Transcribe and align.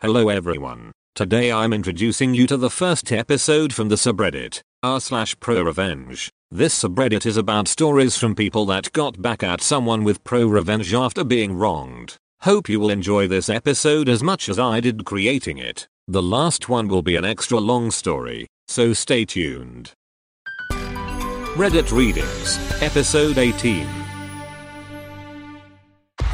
Hello 0.00 0.28
everyone. 0.28 0.92
Today 1.16 1.50
I'm 1.50 1.72
introducing 1.72 2.32
you 2.32 2.46
to 2.46 2.56
the 2.56 2.70
first 2.70 3.10
episode 3.10 3.72
from 3.74 3.88
the 3.88 3.96
subreddit 3.96 4.60
r 4.80 5.00
slash 5.00 5.34
pro 5.40 5.60
revenge. 5.60 6.30
This 6.52 6.80
subreddit 6.80 7.26
is 7.26 7.36
about 7.36 7.66
stories 7.66 8.16
from 8.16 8.36
people 8.36 8.64
that 8.66 8.92
got 8.92 9.20
back 9.20 9.42
at 9.42 9.60
someone 9.60 10.04
with 10.04 10.22
pro 10.22 10.46
revenge 10.46 10.94
after 10.94 11.24
being 11.24 11.52
wronged. 11.52 12.14
Hope 12.42 12.68
you 12.68 12.78
will 12.78 12.90
enjoy 12.90 13.26
this 13.26 13.48
episode 13.48 14.08
as 14.08 14.22
much 14.22 14.48
as 14.48 14.56
I 14.56 14.78
did 14.78 15.04
creating 15.04 15.58
it. 15.58 15.88
The 16.06 16.22
last 16.22 16.68
one 16.68 16.86
will 16.86 17.02
be 17.02 17.16
an 17.16 17.24
extra 17.24 17.58
long 17.58 17.90
story, 17.90 18.46
so 18.68 18.92
stay 18.92 19.24
tuned. 19.24 19.94
Reddit 21.56 21.90
Readings, 21.90 22.56
Episode 22.80 23.36
18. 23.36 23.84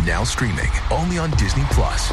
Now 0.05 0.23
streaming 0.23 0.71
only 0.91 1.17
on 1.17 1.31
Disney 1.39 1.65
Plus. 1.71 2.13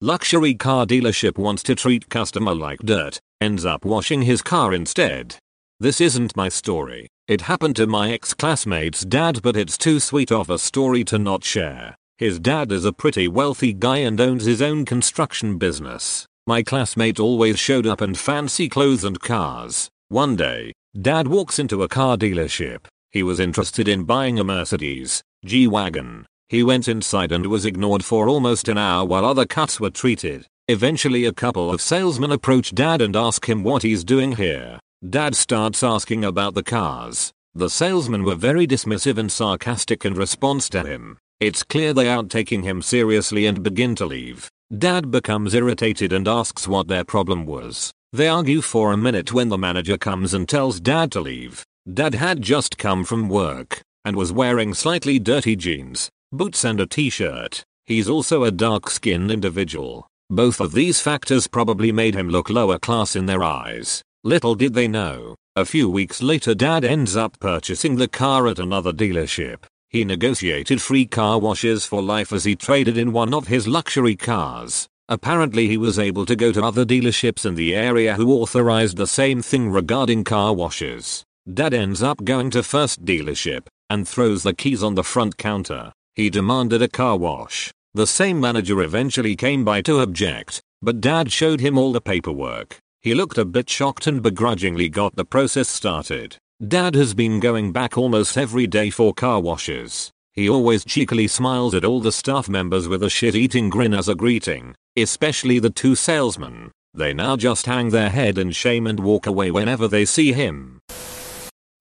Luxury 0.00 0.54
car 0.54 0.86
dealership 0.86 1.38
wants 1.38 1.60
to 1.64 1.74
treat 1.74 2.08
customer 2.08 2.54
like 2.54 2.78
dirt, 2.78 3.18
ends 3.40 3.64
up 3.64 3.84
washing 3.84 4.22
his 4.22 4.42
car 4.42 4.72
instead. 4.72 5.34
This 5.80 6.00
isn't 6.00 6.36
my 6.36 6.48
story. 6.48 7.08
It 7.26 7.40
happened 7.40 7.74
to 7.76 7.88
my 7.88 8.12
ex-classmate's 8.12 9.04
dad 9.04 9.42
but 9.42 9.56
it's 9.56 9.76
too 9.76 9.98
sweet 9.98 10.30
of 10.30 10.50
a 10.50 10.58
story 10.58 11.02
to 11.02 11.18
not 11.18 11.42
share. 11.42 11.96
His 12.16 12.38
dad 12.38 12.70
is 12.70 12.84
a 12.84 12.92
pretty 12.92 13.26
wealthy 13.26 13.72
guy 13.72 13.98
and 13.98 14.20
owns 14.20 14.44
his 14.44 14.62
own 14.62 14.84
construction 14.84 15.58
business. 15.58 16.26
My 16.46 16.62
classmate 16.62 17.18
always 17.18 17.58
showed 17.58 17.86
up 17.86 18.00
in 18.00 18.14
fancy 18.14 18.68
clothes 18.68 19.02
and 19.02 19.18
cars. 19.18 19.88
One 20.10 20.36
day, 20.36 20.74
dad 21.00 21.26
walks 21.26 21.58
into 21.58 21.82
a 21.82 21.88
car 21.88 22.16
dealership. 22.16 22.86
He 23.10 23.24
was 23.24 23.40
interested 23.40 23.88
in 23.88 24.04
buying 24.04 24.38
a 24.38 24.44
Mercedes 24.44 25.22
G-Wagon. 25.44 26.26
He 26.50 26.62
went 26.62 26.88
inside 26.88 27.30
and 27.30 27.44
was 27.44 27.66
ignored 27.66 28.02
for 28.02 28.26
almost 28.26 28.68
an 28.68 28.78
hour 28.78 29.04
while 29.04 29.26
other 29.26 29.44
cuts 29.44 29.78
were 29.78 29.90
treated. 29.90 30.46
Eventually 30.68 31.26
a 31.26 31.32
couple 31.32 31.70
of 31.70 31.82
salesmen 31.82 32.32
approach 32.32 32.74
dad 32.74 33.02
and 33.02 33.14
ask 33.14 33.46
him 33.46 33.62
what 33.62 33.82
he's 33.82 34.02
doing 34.02 34.32
here. 34.32 34.80
Dad 35.10 35.36
starts 35.36 35.82
asking 35.82 36.24
about 36.24 36.54
the 36.54 36.62
cars. 36.62 37.32
The 37.54 37.68
salesmen 37.68 38.24
were 38.24 38.34
very 38.34 38.66
dismissive 38.66 39.18
and 39.18 39.30
sarcastic 39.30 40.06
in 40.06 40.14
response 40.14 40.70
to 40.70 40.84
him. 40.84 41.18
It's 41.38 41.62
clear 41.62 41.92
they 41.92 42.08
aren't 42.08 42.30
taking 42.30 42.62
him 42.62 42.80
seriously 42.80 43.44
and 43.44 43.62
begin 43.62 43.94
to 43.96 44.06
leave. 44.06 44.48
Dad 44.76 45.10
becomes 45.10 45.52
irritated 45.52 46.14
and 46.14 46.26
asks 46.26 46.66
what 46.66 46.88
their 46.88 47.04
problem 47.04 47.44
was. 47.44 47.92
They 48.14 48.26
argue 48.26 48.62
for 48.62 48.92
a 48.92 48.96
minute 48.96 49.34
when 49.34 49.50
the 49.50 49.58
manager 49.58 49.98
comes 49.98 50.32
and 50.32 50.48
tells 50.48 50.80
dad 50.80 51.12
to 51.12 51.20
leave. 51.20 51.62
Dad 51.92 52.14
had 52.14 52.40
just 52.40 52.78
come 52.78 53.04
from 53.04 53.28
work 53.28 53.82
and 54.06 54.16
was 54.16 54.32
wearing 54.32 54.72
slightly 54.72 55.18
dirty 55.18 55.54
jeans 55.54 56.10
boots 56.32 56.64
and 56.64 56.80
a 56.80 56.86
t-shirt. 56.86 57.64
He's 57.86 58.08
also 58.08 58.44
a 58.44 58.50
dark-skinned 58.50 59.30
individual. 59.30 60.06
Both 60.28 60.60
of 60.60 60.72
these 60.72 61.00
factors 61.00 61.46
probably 61.46 61.90
made 61.90 62.14
him 62.14 62.28
look 62.28 62.50
lower 62.50 62.78
class 62.78 63.16
in 63.16 63.26
their 63.26 63.42
eyes. 63.42 64.02
Little 64.24 64.54
did 64.54 64.74
they 64.74 64.88
know, 64.88 65.36
a 65.56 65.64
few 65.64 65.88
weeks 65.88 66.22
later 66.22 66.54
dad 66.54 66.84
ends 66.84 67.16
up 67.16 67.40
purchasing 67.40 67.96
the 67.96 68.08
car 68.08 68.46
at 68.46 68.58
another 68.58 68.92
dealership. 68.92 69.64
He 69.88 70.04
negotiated 70.04 70.82
free 70.82 71.06
car 71.06 71.38
washes 71.38 71.86
for 71.86 72.02
life 72.02 72.32
as 72.32 72.44
he 72.44 72.54
traded 72.54 72.98
in 72.98 73.12
one 73.12 73.32
of 73.32 73.48
his 73.48 73.66
luxury 73.66 74.14
cars. 74.16 74.86
Apparently 75.08 75.66
he 75.66 75.78
was 75.78 75.98
able 75.98 76.26
to 76.26 76.36
go 76.36 76.52
to 76.52 76.62
other 76.62 76.84
dealerships 76.84 77.46
in 77.46 77.54
the 77.54 77.74
area 77.74 78.14
who 78.14 78.34
authorized 78.34 78.98
the 78.98 79.06
same 79.06 79.40
thing 79.40 79.70
regarding 79.70 80.24
car 80.24 80.52
washes. 80.52 81.24
Dad 81.50 81.72
ends 81.72 82.02
up 82.02 82.22
going 82.22 82.50
to 82.50 82.62
first 82.62 83.04
dealership 83.06 83.66
and 83.88 84.06
throws 84.06 84.42
the 84.42 84.52
keys 84.52 84.82
on 84.82 84.94
the 84.94 85.02
front 85.02 85.38
counter. 85.38 85.90
He 86.18 86.30
demanded 86.30 86.82
a 86.82 86.88
car 86.88 87.16
wash. 87.16 87.70
The 87.94 88.04
same 88.04 88.40
manager 88.40 88.82
eventually 88.82 89.36
came 89.36 89.64
by 89.64 89.82
to 89.82 90.00
object, 90.00 90.60
but 90.82 91.00
dad 91.00 91.30
showed 91.30 91.60
him 91.60 91.78
all 91.78 91.92
the 91.92 92.00
paperwork. 92.00 92.76
He 93.00 93.14
looked 93.14 93.38
a 93.38 93.44
bit 93.44 93.70
shocked 93.70 94.08
and 94.08 94.20
begrudgingly 94.20 94.88
got 94.88 95.14
the 95.14 95.24
process 95.24 95.68
started. 95.68 96.36
Dad 96.66 96.96
has 96.96 97.14
been 97.14 97.38
going 97.38 97.70
back 97.70 97.96
almost 97.96 98.36
every 98.36 98.66
day 98.66 98.90
for 98.90 99.14
car 99.14 99.40
washes. 99.40 100.10
He 100.32 100.48
always 100.48 100.84
cheekily 100.84 101.28
smiles 101.28 101.72
at 101.72 101.84
all 101.84 102.00
the 102.00 102.10
staff 102.10 102.48
members 102.48 102.88
with 102.88 103.04
a 103.04 103.10
shit-eating 103.10 103.70
grin 103.70 103.94
as 103.94 104.08
a 104.08 104.16
greeting, 104.16 104.74
especially 104.96 105.60
the 105.60 105.70
two 105.70 105.94
salesmen. 105.94 106.72
They 106.94 107.14
now 107.14 107.36
just 107.36 107.66
hang 107.66 107.90
their 107.90 108.10
head 108.10 108.38
in 108.38 108.50
shame 108.50 108.88
and 108.88 108.98
walk 108.98 109.28
away 109.28 109.52
whenever 109.52 109.86
they 109.86 110.04
see 110.04 110.32
him. 110.32 110.80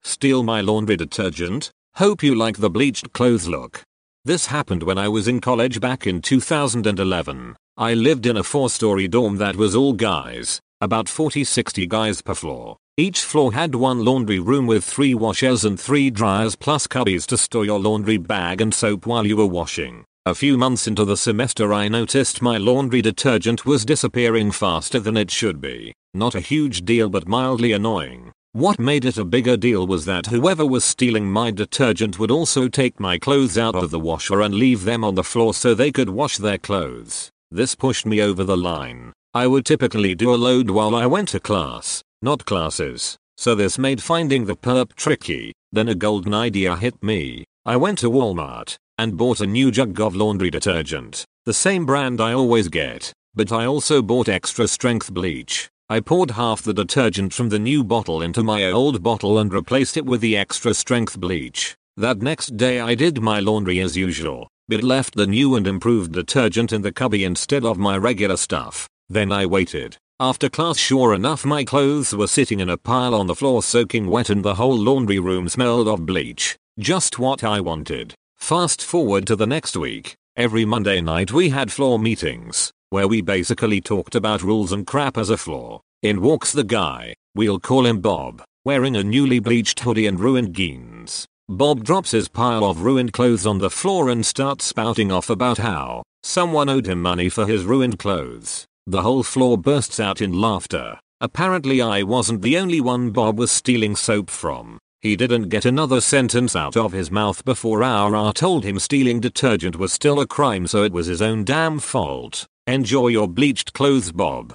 Steal 0.04 0.44
my 0.44 0.62
laundry 0.62 0.96
detergent? 0.96 1.72
Hope 1.96 2.22
you 2.22 2.36
like 2.36 2.58
the 2.58 2.70
bleached 2.70 3.14
clothes 3.14 3.48
look. 3.48 3.82
This 4.28 4.48
happened 4.48 4.84
when 4.84 4.98
I 4.98 5.08
was 5.08 5.30
in 5.30 5.40
college 5.40 5.80
back 5.80 6.06
in 6.06 6.22
2011. 6.22 7.56
I 7.78 7.94
lived 7.94 8.26
in 8.26 8.36
a 8.36 8.44
four-story 8.44 9.08
dorm 9.08 9.38
that 9.38 9.56
was 9.56 9.74
all 9.74 9.94
guys, 9.94 10.60
about 10.82 11.06
40-60 11.06 11.88
guys 11.88 12.22
per 12.22 12.34
floor. 12.34 12.76
Each 12.98 13.22
floor 13.22 13.54
had 13.54 13.74
one 13.74 14.04
laundry 14.04 14.40
room 14.40 14.68
with 14.68 14.84
three 14.84 15.14
washers 15.14 15.64
and 15.64 15.80
three 15.80 16.10
dryers 16.10 16.58
plus 16.58 16.88
cubbies 16.88 17.26
to 17.28 17.38
store 17.38 17.64
your 17.64 17.80
laundry 17.80 18.18
bag 18.18 18.60
and 18.60 18.74
soap 18.74 19.06
while 19.06 19.26
you 19.26 19.38
were 19.38 19.46
washing. 19.46 20.04
A 20.26 20.36
few 20.36 20.58
months 20.58 20.88
into 20.88 21.06
the 21.06 21.16
semester 21.16 21.74
I 21.74 21.88
noticed 21.88 22.42
my 22.42 22.58
laundry 22.58 23.02
detergent 23.02 23.66
was 23.66 23.86
disappearing 23.86 24.52
faster 24.52 25.00
than 25.00 25.16
it 25.16 25.32
should 25.32 25.62
be. 25.62 25.94
Not 26.14 26.36
a 26.36 26.42
huge 26.42 26.84
deal 26.84 27.08
but 27.08 27.30
mildly 27.30 27.72
annoying. 27.72 28.34
What 28.58 28.80
made 28.80 29.06
it 29.06 29.20
a 29.20 29.24
bigger 29.24 29.56
deal 29.56 29.86
was 29.86 30.06
that 30.06 30.26
whoever 30.26 30.66
was 30.66 30.84
stealing 30.84 31.32
my 31.32 31.52
detergent 31.52 32.18
would 32.18 32.32
also 32.32 32.68
take 32.68 33.00
my 33.00 33.20
clothes 33.20 33.56
out 33.56 33.76
of 33.76 33.92
the 33.92 34.00
washer 34.00 34.42
and 34.42 34.56
leave 34.56 34.84
them 34.84 35.04
on 35.04 35.14
the 35.14 35.24
floor 35.24 35.54
so 35.54 35.76
they 35.76 35.92
could 35.92 36.10
wash 36.10 36.38
their 36.38 36.58
clothes. 36.58 37.30
This 37.52 37.76
pushed 37.76 38.08
me 38.08 38.20
over 38.20 38.44
the 38.44 38.58
line. 38.58 39.14
I 39.36 39.46
would 39.46 39.64
typically 39.64 40.16
do 40.16 40.34
a 40.34 40.42
load 40.42 40.72
while 40.72 40.96
I 40.96 41.06
went 41.06 41.30
to 41.30 41.40
class, 41.40 42.02
not 42.24 42.46
classes, 42.46 43.16
so 43.38 43.54
this 43.54 43.78
made 43.78 44.02
finding 44.02 44.46
the 44.46 44.56
perp 44.56 44.96
tricky. 44.96 45.54
Then 45.72 45.88
a 45.88 45.94
golden 45.94 46.34
idea 46.34 46.76
hit 46.78 47.04
me. 47.04 47.46
I 47.64 47.78
went 47.78 48.00
to 48.00 48.10
Walmart 48.10 48.76
and 48.98 49.18
bought 49.18 49.40
a 49.40 49.46
new 49.46 49.70
jug 49.70 50.02
of 50.02 50.16
laundry 50.16 50.50
detergent, 50.50 51.26
the 51.46 51.54
same 51.54 51.86
brand 51.86 52.20
I 52.20 52.34
always 52.34 52.70
get, 52.70 53.14
but 53.36 53.52
I 53.52 53.68
also 53.68 54.02
bought 54.02 54.28
extra 54.28 54.68
strength 54.68 55.14
bleach. 55.14 55.70
I 55.90 56.02
poured 56.02 56.32
half 56.32 56.64
the 56.64 56.74
detergent 56.74 57.34
from 57.34 57.48
the 57.48 57.60
new 57.60 57.82
bottle 57.82 58.22
into 58.22 58.44
my 58.44 58.70
old 58.70 59.02
bottle 59.02 59.40
and 59.40 59.54
replaced 59.54 59.96
it 59.96 60.06
with 60.06 60.20
the 60.20 60.36
extra 60.36 60.74
strength 60.74 61.18
bleach. 61.18 61.78
That 61.96 62.22
next 62.22 62.58
day 62.58 62.82
I 62.82 62.94
did 62.94 63.22
my 63.22 63.40
laundry 63.40 63.80
as 63.80 63.96
usual, 63.96 64.50
but 64.68 64.84
left 64.84 65.16
the 65.16 65.26
new 65.26 65.56
and 65.56 65.66
improved 65.66 66.12
detergent 66.12 66.74
in 66.74 66.82
the 66.82 66.92
cubby 66.92 67.24
instead 67.24 67.64
of 67.64 67.78
my 67.78 67.96
regular 67.98 68.36
stuff. 68.36 68.90
Then 69.08 69.32
I 69.32 69.46
waited. 69.46 69.96
After 70.20 70.50
class 70.50 70.78
sure 70.78 71.14
enough 71.14 71.46
my 71.46 71.64
clothes 71.64 72.14
were 72.14 72.28
sitting 72.28 72.60
in 72.60 72.70
a 72.70 72.76
pile 72.76 73.16
on 73.16 73.28
the 73.28 73.36
floor 73.36 73.64
soaking 73.64 74.08
wet 74.08 74.30
and 74.30 74.44
the 74.44 74.56
whole 74.56 74.78
laundry 74.78 75.20
room 75.20 75.48
smelled 75.48 75.88
of 75.88 76.06
bleach. 76.06 76.58
Just 76.78 77.18
what 77.18 77.46
I 77.46 77.62
wanted. 77.62 78.14
Fast 78.36 78.84
forward 78.84 79.26
to 79.28 79.38
the 79.38 79.48
next 79.48 79.78
week. 79.78 80.18
Every 80.36 80.66
Monday 80.66 81.00
night 81.00 81.32
we 81.32 81.48
had 81.48 81.72
floor 81.72 81.98
meetings 81.98 82.74
where 82.90 83.08
we 83.08 83.22
basically 83.22 83.82
talked 83.82 84.16
about 84.16 84.44
rules 84.44 84.72
and 84.72 84.88
crap 84.88 85.18
as 85.18 85.30
a 85.30 85.38
floor. 85.38 85.82
In 86.04 86.22
walks 86.22 86.52
the 86.52 86.64
guy, 86.64 87.14
we'll 87.36 87.60
call 87.60 87.86
him 87.86 88.00
Bob, 88.00 88.44
wearing 88.66 88.96
a 88.96 89.04
newly 89.04 89.40
bleached 89.40 89.80
hoodie 89.82 90.08
and 90.08 90.20
ruined 90.20 90.54
jeans. 90.54 91.26
Bob 91.50 91.84
drops 91.84 92.12
his 92.12 92.28
pile 92.28 92.66
of 92.66 92.82
ruined 92.82 93.14
clothes 93.14 93.46
on 93.46 93.58
the 93.58 93.70
floor 93.70 94.10
and 94.10 94.26
starts 94.26 94.66
spouting 94.66 95.12
off 95.12 95.30
about 95.30 95.58
how 95.58 96.04
someone 96.24 96.70
owed 96.70 96.86
him 96.86 97.02
money 97.02 97.30
for 97.30 97.48
his 97.48 97.64
ruined 97.64 97.98
clothes. 98.00 98.66
The 98.86 99.02
whole 99.02 99.24
floor 99.24 99.58
bursts 99.58 100.00
out 100.00 100.22
in 100.22 100.34
laughter. 100.34 101.00
Apparently 101.20 101.82
I 101.82 102.04
wasn't 102.04 102.42
the 102.42 102.58
only 102.58 102.80
one 102.80 103.12
Bob 103.12 103.40
was 103.40 103.52
stealing 103.52 103.96
soap 103.96 104.30
from. 104.30 104.78
He 105.02 105.16
didn't 105.16 105.50
get 105.50 105.66
another 105.66 106.02
sentence 106.02 106.56
out 106.56 106.76
of 106.76 106.92
his 106.92 107.10
mouth 107.10 107.46
before 107.46 107.82
our 107.82 108.16
R 108.16 108.34
told 108.34 108.64
him 108.64 108.78
stealing 108.78 109.20
detergent 109.20 109.78
was 109.78 109.94
still 109.94 110.20
a 110.20 110.28
crime 110.28 110.68
so 110.68 110.84
it 110.84 110.92
was 110.92 111.08
his 111.08 111.22
own 111.22 111.44
damn 111.44 111.80
fault. 111.80 112.46
Enjoy 112.68 113.08
your 113.08 113.30
bleached 113.30 113.72
clothes 113.72 114.12
Bob. 114.12 114.54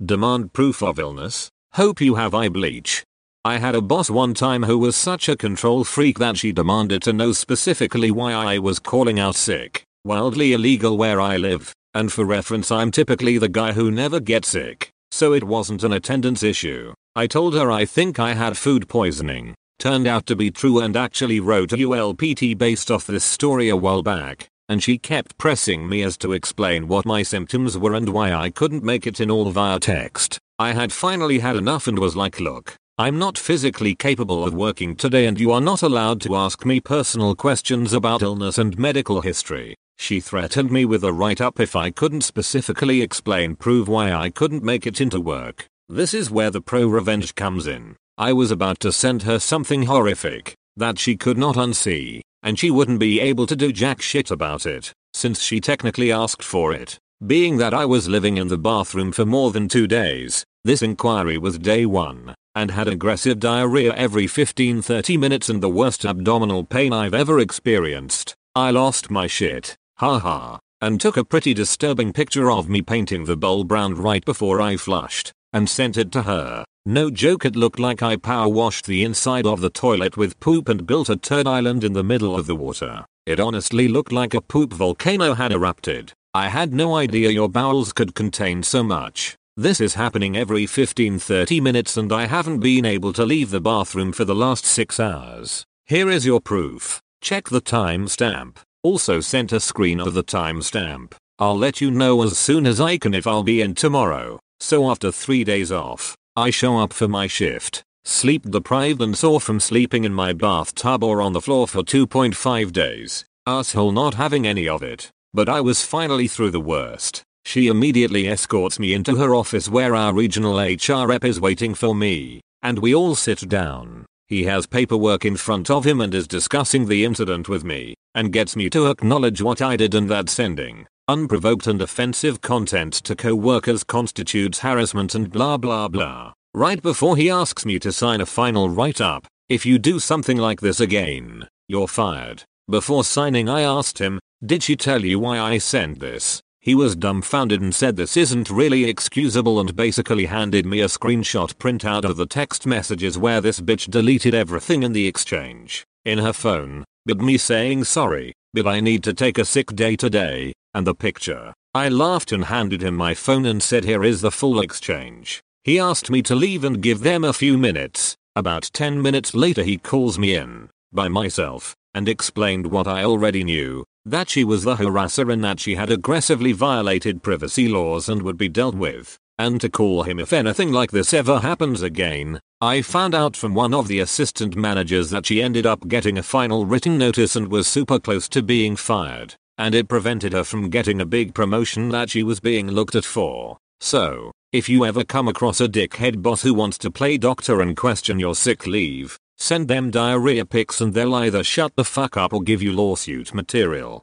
Demand 0.00 0.52
proof 0.52 0.80
of 0.80 0.96
illness? 0.96 1.50
Hope 1.72 2.00
you 2.00 2.14
have 2.14 2.34
eye 2.34 2.48
bleach. 2.48 3.02
I 3.44 3.58
had 3.58 3.74
a 3.74 3.82
boss 3.82 4.10
one 4.10 4.32
time 4.32 4.62
who 4.62 4.78
was 4.78 4.94
such 4.94 5.28
a 5.28 5.36
control 5.36 5.82
freak 5.82 6.20
that 6.20 6.36
she 6.36 6.52
demanded 6.52 7.02
to 7.02 7.12
know 7.12 7.32
specifically 7.32 8.12
why 8.12 8.32
I 8.32 8.58
was 8.58 8.78
calling 8.78 9.18
out 9.18 9.34
sick. 9.34 9.82
Wildly 10.04 10.52
illegal 10.52 10.96
where 10.96 11.20
I 11.20 11.36
live, 11.36 11.74
and 11.94 12.12
for 12.12 12.24
reference 12.24 12.70
I'm 12.70 12.92
typically 12.92 13.38
the 13.38 13.48
guy 13.48 13.72
who 13.72 13.90
never 13.90 14.20
gets 14.20 14.50
sick, 14.50 14.88
so 15.10 15.32
it 15.32 15.42
wasn't 15.42 15.82
an 15.82 15.92
attendance 15.92 16.44
issue. 16.44 16.94
I 17.16 17.26
told 17.26 17.54
her 17.54 17.72
I 17.72 17.86
think 17.86 18.20
I 18.20 18.34
had 18.34 18.56
food 18.56 18.88
poisoning. 18.88 19.56
Turned 19.80 20.06
out 20.06 20.26
to 20.26 20.36
be 20.36 20.52
true 20.52 20.78
and 20.78 20.96
actually 20.96 21.40
wrote 21.40 21.72
a 21.72 21.76
ULPT 21.76 22.56
based 22.56 22.88
off 22.88 23.08
this 23.08 23.24
story 23.24 23.68
a 23.68 23.76
while 23.76 24.04
back, 24.04 24.49
and 24.70 24.80
she 24.80 24.96
kept 24.96 25.36
pressing 25.36 25.88
me 25.88 26.00
as 26.00 26.16
to 26.16 26.32
explain 26.32 26.86
what 26.86 27.04
my 27.04 27.24
symptoms 27.24 27.76
were 27.76 27.92
and 27.92 28.08
why 28.08 28.32
I 28.32 28.50
couldn't 28.50 28.84
make 28.84 29.04
it 29.04 29.20
in 29.20 29.28
all 29.28 29.50
via 29.50 29.80
text. 29.80 30.38
I 30.60 30.74
had 30.74 30.92
finally 30.92 31.40
had 31.40 31.56
enough 31.56 31.88
and 31.88 31.98
was 31.98 32.14
like 32.14 32.38
look, 32.38 32.76
I'm 32.96 33.18
not 33.18 33.36
physically 33.36 33.96
capable 33.96 34.44
of 34.44 34.54
working 34.54 34.94
today 34.94 35.26
and 35.26 35.40
you 35.40 35.50
are 35.50 35.60
not 35.60 35.82
allowed 35.82 36.20
to 36.20 36.36
ask 36.36 36.64
me 36.64 36.78
personal 36.78 37.34
questions 37.34 37.92
about 37.92 38.22
illness 38.22 38.58
and 38.58 38.78
medical 38.78 39.22
history. 39.22 39.74
She 39.98 40.20
threatened 40.20 40.70
me 40.70 40.84
with 40.84 41.02
a 41.02 41.12
write-up 41.12 41.58
if 41.58 41.74
I 41.74 41.90
couldn't 41.90 42.20
specifically 42.20 43.02
explain 43.02 43.56
prove 43.56 43.88
why 43.88 44.12
I 44.12 44.30
couldn't 44.30 44.62
make 44.62 44.86
it 44.86 45.00
into 45.00 45.20
work. 45.20 45.66
This 45.88 46.14
is 46.14 46.30
where 46.30 46.52
the 46.52 46.60
pro-revenge 46.60 47.34
comes 47.34 47.66
in. 47.66 47.96
I 48.16 48.32
was 48.32 48.52
about 48.52 48.78
to 48.80 48.92
send 48.92 49.24
her 49.24 49.40
something 49.40 49.82
horrific 49.86 50.54
that 50.76 51.00
she 51.00 51.16
could 51.16 51.36
not 51.36 51.56
unsee, 51.56 52.22
and 52.42 52.58
she 52.58 52.70
wouldn't 52.70 53.00
be 53.00 53.20
able 53.20 53.46
to 53.46 53.56
do 53.56 53.72
jack 53.72 54.00
shit 54.00 54.30
about 54.30 54.66
it, 54.66 54.92
since 55.12 55.42
she 55.42 55.60
technically 55.60 56.12
asked 56.12 56.42
for 56.42 56.72
it. 56.72 56.98
Being 57.26 57.58
that 57.58 57.74
I 57.74 57.84
was 57.84 58.08
living 58.08 58.38
in 58.38 58.48
the 58.48 58.56
bathroom 58.56 59.12
for 59.12 59.26
more 59.26 59.50
than 59.50 59.68
two 59.68 59.86
days, 59.86 60.44
this 60.64 60.82
inquiry 60.82 61.36
was 61.38 61.58
day 61.58 61.84
one, 61.86 62.34
and 62.54 62.70
had 62.70 62.88
aggressive 62.88 63.38
diarrhea 63.38 63.94
every 63.94 64.26
15-30 64.26 65.18
minutes 65.18 65.48
and 65.48 65.62
the 65.62 65.68
worst 65.68 66.04
abdominal 66.04 66.64
pain 66.64 66.92
I've 66.92 67.14
ever 67.14 67.38
experienced. 67.38 68.34
I 68.54 68.70
lost 68.70 69.10
my 69.10 69.26
shit, 69.26 69.76
haha, 69.96 70.58
and 70.80 71.00
took 71.00 71.16
a 71.16 71.24
pretty 71.24 71.54
disturbing 71.54 72.12
picture 72.12 72.50
of 72.50 72.68
me 72.68 72.82
painting 72.82 73.24
the 73.24 73.36
bowl 73.36 73.64
brown 73.64 73.94
right 73.94 74.24
before 74.24 74.60
I 74.60 74.76
flushed 74.76 75.32
and 75.52 75.68
sent 75.68 75.96
it 75.96 76.12
to 76.12 76.22
her. 76.22 76.64
No 76.86 77.10
joke 77.10 77.44
it 77.44 77.56
looked 77.56 77.78
like 77.78 78.02
I 78.02 78.16
power 78.16 78.48
washed 78.48 78.86
the 78.86 79.04
inside 79.04 79.46
of 79.46 79.60
the 79.60 79.68
toilet 79.68 80.16
with 80.16 80.40
poop 80.40 80.68
and 80.68 80.86
built 80.86 81.10
a 81.10 81.16
turd 81.16 81.46
island 81.46 81.84
in 81.84 81.92
the 81.92 82.02
middle 82.02 82.34
of 82.34 82.46
the 82.46 82.56
water. 82.56 83.04
It 83.26 83.38
honestly 83.38 83.86
looked 83.86 84.12
like 84.12 84.32
a 84.32 84.40
poop 84.40 84.72
volcano 84.72 85.34
had 85.34 85.52
erupted. 85.52 86.12
I 86.32 86.48
had 86.48 86.72
no 86.72 86.96
idea 86.96 87.30
your 87.30 87.50
bowels 87.50 87.92
could 87.92 88.14
contain 88.14 88.62
so 88.62 88.82
much. 88.82 89.36
This 89.58 89.78
is 89.78 89.94
happening 89.94 90.36
every 90.36 90.64
15-30 90.64 91.60
minutes 91.60 91.98
and 91.98 92.10
I 92.12 92.26
haven't 92.26 92.60
been 92.60 92.86
able 92.86 93.12
to 93.12 93.26
leave 93.26 93.50
the 93.50 93.60
bathroom 93.60 94.12
for 94.12 94.24
the 94.24 94.34
last 94.34 94.64
6 94.64 94.98
hours. 94.98 95.64
Here 95.84 96.08
is 96.08 96.24
your 96.24 96.40
proof. 96.40 96.98
Check 97.20 97.50
the 97.50 97.60
timestamp. 97.60 98.56
Also 98.82 99.20
sent 99.20 99.52
a 99.52 99.60
screen 99.60 100.00
of 100.00 100.14
the 100.14 100.24
timestamp. 100.24 101.12
I'll 101.38 101.58
let 101.58 101.82
you 101.82 101.90
know 101.90 102.22
as 102.22 102.38
soon 102.38 102.66
as 102.66 102.80
I 102.80 102.96
can 102.96 103.12
if 103.12 103.26
I'll 103.26 103.42
be 103.42 103.60
in 103.60 103.74
tomorrow. 103.74 104.40
So 104.60 104.90
after 104.90 105.12
3 105.12 105.44
days 105.44 105.70
off, 105.70 106.16
I 106.36 106.50
show 106.50 106.78
up 106.78 106.92
for 106.92 107.08
my 107.08 107.26
shift, 107.26 107.82
sleep 108.04 108.48
deprived 108.48 109.02
and 109.02 109.18
sore 109.18 109.40
from 109.40 109.58
sleeping 109.58 110.04
in 110.04 110.14
my 110.14 110.32
bathtub 110.32 111.02
or 111.02 111.20
on 111.20 111.32
the 111.32 111.40
floor 111.40 111.66
for 111.66 111.82
2.5 111.82 112.72
days. 112.72 113.24
Asshole 113.48 113.90
not 113.90 114.14
having 114.14 114.46
any 114.46 114.68
of 114.68 114.80
it. 114.80 115.10
But 115.34 115.48
I 115.48 115.60
was 115.60 115.84
finally 115.84 116.28
through 116.28 116.52
the 116.52 116.60
worst. 116.60 117.24
She 117.44 117.66
immediately 117.66 118.28
escorts 118.28 118.78
me 118.78 118.94
into 118.94 119.16
her 119.16 119.34
office 119.34 119.68
where 119.68 119.96
our 119.96 120.14
regional 120.14 120.60
HR 120.60 121.08
rep 121.08 121.24
is 121.24 121.40
waiting 121.40 121.74
for 121.74 121.96
me, 121.96 122.40
and 122.62 122.78
we 122.78 122.94
all 122.94 123.16
sit 123.16 123.48
down. 123.48 124.06
He 124.28 124.44
has 124.44 124.66
paperwork 124.66 125.24
in 125.24 125.36
front 125.36 125.68
of 125.68 125.84
him 125.84 126.00
and 126.00 126.14
is 126.14 126.28
discussing 126.28 126.86
the 126.86 127.04
incident 127.04 127.48
with 127.48 127.64
me, 127.64 127.94
and 128.14 128.32
gets 128.32 128.54
me 128.54 128.70
to 128.70 128.86
acknowledge 128.86 129.42
what 129.42 129.60
I 129.60 129.76
did 129.76 129.96
and 129.96 130.08
that 130.08 130.28
sending 130.28 130.86
unprovoked 131.10 131.66
and 131.66 131.82
offensive 131.82 132.40
content 132.40 132.92
to 132.92 133.16
co-workers 133.16 133.82
constitutes 133.82 134.60
harassment 134.60 135.12
and 135.12 135.32
blah 135.32 135.56
blah 135.56 135.88
blah. 135.88 136.32
Right 136.54 136.80
before 136.80 137.16
he 137.16 137.28
asks 137.28 137.66
me 137.66 137.80
to 137.80 137.90
sign 137.90 138.20
a 138.20 138.26
final 138.26 138.68
write-up, 138.68 139.26
if 139.48 139.66
you 139.66 139.76
do 139.80 139.98
something 139.98 140.36
like 140.36 140.60
this 140.60 140.78
again, 140.78 141.48
you're 141.66 141.88
fired. 141.88 142.44
Before 142.68 143.02
signing 143.02 143.48
I 143.48 143.62
asked 143.62 143.98
him, 143.98 144.20
did 144.44 144.62
she 144.62 144.76
tell 144.76 145.04
you 145.04 145.18
why 145.18 145.40
I 145.40 145.58
sent 145.58 145.98
this? 145.98 146.40
He 146.60 146.76
was 146.76 146.94
dumbfounded 146.94 147.60
and 147.60 147.74
said 147.74 147.96
this 147.96 148.16
isn't 148.16 148.48
really 148.48 148.84
excusable 148.84 149.58
and 149.58 149.74
basically 149.74 150.26
handed 150.26 150.64
me 150.64 150.80
a 150.80 150.86
screenshot 150.86 151.54
printout 151.54 152.04
of 152.04 152.18
the 152.18 152.26
text 152.26 152.66
messages 152.66 153.18
where 153.18 153.40
this 153.40 153.60
bitch 153.60 153.90
deleted 153.90 154.34
everything 154.34 154.84
in 154.84 154.92
the 154.92 155.08
exchange. 155.08 155.84
In 156.04 156.18
her 156.18 156.32
phone, 156.32 156.84
but 157.04 157.18
me 157.18 157.36
saying 157.36 157.84
sorry, 157.84 158.32
but 158.54 158.68
I 158.68 158.78
need 158.78 159.02
to 159.04 159.12
take 159.12 159.38
a 159.38 159.44
sick 159.44 159.74
day 159.74 159.96
today, 159.96 160.52
and 160.74 160.86
the 160.86 160.94
picture. 160.94 161.52
I 161.74 161.88
laughed 161.88 162.32
and 162.32 162.46
handed 162.46 162.82
him 162.82 162.96
my 162.96 163.14
phone 163.14 163.46
and 163.46 163.62
said 163.62 163.84
here 163.84 164.02
is 164.02 164.20
the 164.20 164.30
full 164.30 164.60
exchange. 164.60 165.40
He 165.62 165.78
asked 165.78 166.10
me 166.10 166.22
to 166.22 166.34
leave 166.34 166.64
and 166.64 166.82
give 166.82 167.00
them 167.00 167.22
a 167.22 167.32
few 167.32 167.56
minutes. 167.58 168.16
About 168.34 168.70
10 168.72 169.00
minutes 169.02 169.34
later 169.34 169.62
he 169.62 169.76
calls 169.76 170.18
me 170.18 170.34
in, 170.34 170.70
by 170.92 171.08
myself, 171.08 171.74
and 171.94 172.08
explained 172.08 172.68
what 172.68 172.86
I 172.86 173.04
already 173.04 173.44
knew, 173.44 173.84
that 174.04 174.30
she 174.30 174.44
was 174.44 174.64
the 174.64 174.76
harasser 174.76 175.32
and 175.32 175.44
that 175.44 175.60
she 175.60 175.74
had 175.74 175.90
aggressively 175.90 176.52
violated 176.52 177.22
privacy 177.22 177.68
laws 177.68 178.08
and 178.08 178.22
would 178.22 178.38
be 178.38 178.48
dealt 178.48 178.74
with, 178.74 179.18
and 179.38 179.60
to 179.60 179.68
call 179.68 180.04
him 180.04 180.18
if 180.18 180.32
anything 180.32 180.72
like 180.72 180.90
this 180.90 181.12
ever 181.12 181.40
happens 181.40 181.82
again. 181.82 182.40
I 182.60 182.82
found 182.82 183.14
out 183.14 183.36
from 183.36 183.54
one 183.54 183.74
of 183.74 183.88
the 183.88 184.00
assistant 184.00 184.56
managers 184.56 185.10
that 185.10 185.26
she 185.26 185.42
ended 185.42 185.66
up 185.66 185.88
getting 185.88 186.18
a 186.18 186.22
final 186.22 186.66
written 186.66 186.98
notice 186.98 187.36
and 187.36 187.48
was 187.48 187.66
super 187.66 187.98
close 187.98 188.28
to 188.30 188.42
being 188.42 188.76
fired 188.76 189.36
and 189.60 189.74
it 189.74 189.88
prevented 189.88 190.32
her 190.32 190.42
from 190.42 190.70
getting 190.70 191.02
a 191.02 191.06
big 191.06 191.34
promotion 191.34 191.90
that 191.90 192.08
she 192.08 192.22
was 192.22 192.40
being 192.40 192.66
looked 192.66 192.94
at 192.94 193.04
for. 193.04 193.58
So, 193.78 194.32
if 194.52 194.70
you 194.70 194.86
ever 194.86 195.04
come 195.04 195.28
across 195.28 195.60
a 195.60 195.68
dickhead 195.68 196.22
boss 196.22 196.40
who 196.42 196.54
wants 196.54 196.78
to 196.78 196.90
play 196.90 197.18
doctor 197.18 197.60
and 197.60 197.76
question 197.76 198.18
your 198.18 198.34
sick 198.34 198.66
leave, 198.66 199.18
send 199.36 199.68
them 199.68 199.90
diarrhea 199.90 200.46
pics 200.46 200.80
and 200.80 200.94
they'll 200.94 201.14
either 201.14 201.44
shut 201.44 201.76
the 201.76 201.84
fuck 201.84 202.16
up 202.16 202.32
or 202.32 202.42
give 202.42 202.62
you 202.62 202.72
lawsuit 202.72 203.34
material. 203.34 204.02